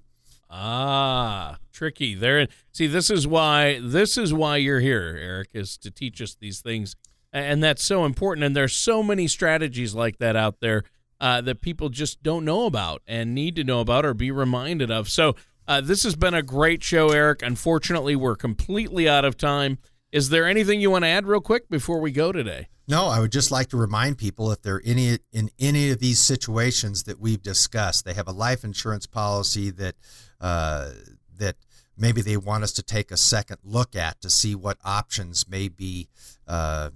Ah, 0.49 1.57
tricky. 1.73 2.15
There. 2.15 2.47
See, 2.71 2.87
this 2.87 3.09
is 3.09 3.27
why 3.27 3.81
this 3.83 4.17
is 4.17 4.33
why 4.33 4.55
you're 4.55 4.79
here, 4.79 5.19
Eric, 5.21 5.49
is 5.53 5.77
to 5.79 5.91
teach 5.91 6.21
us 6.21 6.37
these 6.39 6.61
things, 6.61 6.95
and 7.33 7.61
that's 7.61 7.83
so 7.83 8.05
important. 8.05 8.45
And 8.45 8.55
there's 8.55 8.73
so 8.73 9.03
many 9.03 9.27
strategies 9.27 9.93
like 9.93 10.19
that 10.19 10.37
out 10.37 10.61
there 10.61 10.83
uh, 11.19 11.41
that 11.41 11.61
people 11.61 11.89
just 11.89 12.21
don't 12.23 12.45
know 12.45 12.65
about 12.65 13.01
and 13.07 13.33
need 13.33 13.55
to 13.55 13.63
know 13.63 13.79
about 13.79 14.05
or 14.05 14.13
be 14.13 14.31
reminded 14.31 14.91
of. 14.91 15.09
So 15.09 15.35
uh, 15.67 15.81
this 15.81 16.03
has 16.03 16.15
been 16.15 16.33
a 16.33 16.43
great 16.43 16.83
show, 16.83 17.09
Eric. 17.09 17.41
Unfortunately, 17.41 18.15
we're 18.15 18.35
completely 18.35 19.09
out 19.09 19.25
of 19.25 19.37
time. 19.37 19.79
Is 20.11 20.29
there 20.29 20.45
anything 20.45 20.79
you 20.79 20.89
want 20.91 21.03
to 21.03 21.09
add 21.09 21.25
real 21.25 21.41
quick 21.41 21.69
before 21.69 21.99
we 21.99 22.11
go 22.11 22.31
today? 22.31 22.67
No, 22.87 23.07
I 23.07 23.19
would 23.19 23.33
just 23.33 23.51
like 23.51 23.67
to 23.69 23.77
remind 23.77 24.17
people 24.17 24.49
if 24.51 24.61
they're 24.61 24.81
any 24.85 25.17
in 25.33 25.49
any 25.59 25.89
of 25.91 25.99
these 25.99 26.19
situations 26.19 27.03
that 27.03 27.19
we've 27.19 27.43
discussed, 27.43 28.05
they 28.05 28.13
have 28.13 28.29
a 28.29 28.31
life 28.31 28.63
insurance 28.63 29.05
policy 29.05 29.71
that 29.71 29.95
uh, 30.39 30.91
that 31.37 31.57
maybe 31.97 32.21
they 32.21 32.37
want 32.37 32.63
us 32.63 32.71
to 32.73 32.83
take 32.83 33.11
a 33.11 33.17
second 33.17 33.57
look 33.63 33.93
at 33.93 34.21
to 34.21 34.29
see 34.29 34.55
what 34.55 34.77
options 34.85 35.49
may 35.49 35.67
be 35.67 36.07
uh, 36.47 36.91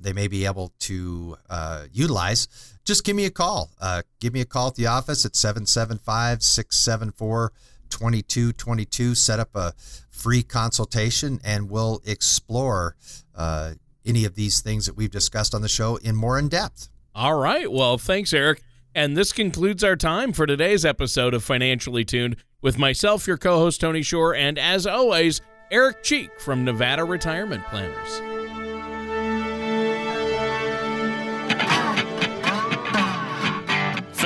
they 0.00 0.12
may 0.12 0.28
be 0.28 0.46
able 0.46 0.72
to 0.80 1.36
uh, 1.48 1.84
utilize. 1.92 2.48
Just 2.84 3.04
give 3.04 3.16
me 3.16 3.24
a 3.24 3.30
call. 3.30 3.70
Uh, 3.80 4.02
give 4.20 4.32
me 4.32 4.40
a 4.40 4.44
call 4.44 4.68
at 4.68 4.74
the 4.74 4.86
office 4.86 5.24
at 5.24 5.36
775 5.36 6.42
674 6.42 7.52
2222. 7.90 9.14
Set 9.14 9.40
up 9.40 9.54
a 9.54 9.74
free 10.10 10.42
consultation 10.42 11.40
and 11.44 11.70
we'll 11.70 12.00
explore 12.06 12.96
uh, 13.34 13.72
any 14.04 14.24
of 14.24 14.34
these 14.34 14.60
things 14.60 14.86
that 14.86 14.96
we've 14.96 15.10
discussed 15.10 15.54
on 15.54 15.62
the 15.62 15.68
show 15.68 15.96
in 15.96 16.16
more 16.16 16.38
in 16.38 16.48
depth. 16.48 16.88
All 17.14 17.34
right. 17.34 17.70
Well, 17.70 17.98
thanks, 17.98 18.32
Eric. 18.32 18.62
And 18.94 19.16
this 19.16 19.32
concludes 19.32 19.84
our 19.84 19.96
time 19.96 20.32
for 20.32 20.46
today's 20.46 20.84
episode 20.84 21.32
of 21.34 21.44
Financially 21.44 22.04
Tuned 22.04 22.36
with 22.60 22.78
myself, 22.78 23.26
your 23.26 23.38
co 23.38 23.58
host, 23.58 23.80
Tony 23.80 24.02
Shore, 24.02 24.34
and 24.34 24.58
as 24.58 24.86
always, 24.86 25.40
Eric 25.70 26.02
Cheek 26.02 26.40
from 26.40 26.64
Nevada 26.64 27.04
Retirement 27.04 27.64
Planners. 27.66 28.39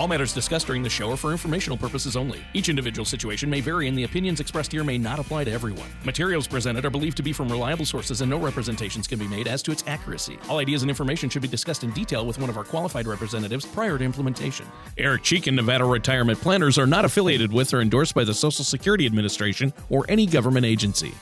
All 0.00 0.08
matters 0.08 0.32
discussed 0.32 0.66
during 0.66 0.82
the 0.82 0.90
show 0.90 1.12
are 1.12 1.16
for 1.16 1.30
informational 1.30 1.78
purposes 1.78 2.16
only. 2.16 2.40
Each 2.52 2.68
individual 2.68 3.04
situation 3.04 3.48
may 3.48 3.60
vary, 3.60 3.86
and 3.86 3.96
the 3.96 4.02
opinions 4.02 4.40
expressed 4.40 4.72
here 4.72 4.82
may 4.82 4.98
not 4.98 5.20
apply 5.20 5.44
to 5.44 5.52
everyone. 5.52 5.88
Materials 6.04 6.48
presented 6.48 6.84
are 6.84 6.90
believed 6.90 7.16
to 7.18 7.22
be 7.22 7.32
from 7.32 7.48
reliable 7.48 7.84
sources, 7.84 8.20
and 8.20 8.28
no 8.28 8.36
representations 8.36 9.06
can 9.06 9.20
be 9.20 9.28
made 9.28 9.46
as 9.46 9.62
to 9.62 9.70
its 9.70 9.84
accuracy. 9.86 10.36
All 10.48 10.58
ideas 10.58 10.82
and 10.82 10.90
information 10.90 11.30
should 11.30 11.42
be 11.42 11.48
discussed 11.48 11.84
in 11.84 11.92
detail 11.92 12.26
with 12.26 12.40
one 12.40 12.50
of 12.50 12.56
our 12.56 12.64
qualified 12.64 13.06
representatives 13.06 13.64
prior 13.64 13.96
to 13.96 14.04
implementation. 14.04 14.66
Eric 14.98 15.22
Cheek 15.22 15.46
and 15.46 15.54
Nevada 15.54 15.84
Retirement 15.84 16.40
Planners 16.40 16.76
are 16.76 16.88
not 16.88 17.04
affiliated 17.04 17.52
with 17.52 17.72
or 17.72 17.80
endorsed 17.80 18.16
by 18.16 18.24
the 18.24 18.34
Social 18.34 18.64
Security 18.64 19.06
Administration 19.06 19.72
or 19.90 20.04
any 20.08 20.26
government 20.26 20.66
agency. 20.66 21.14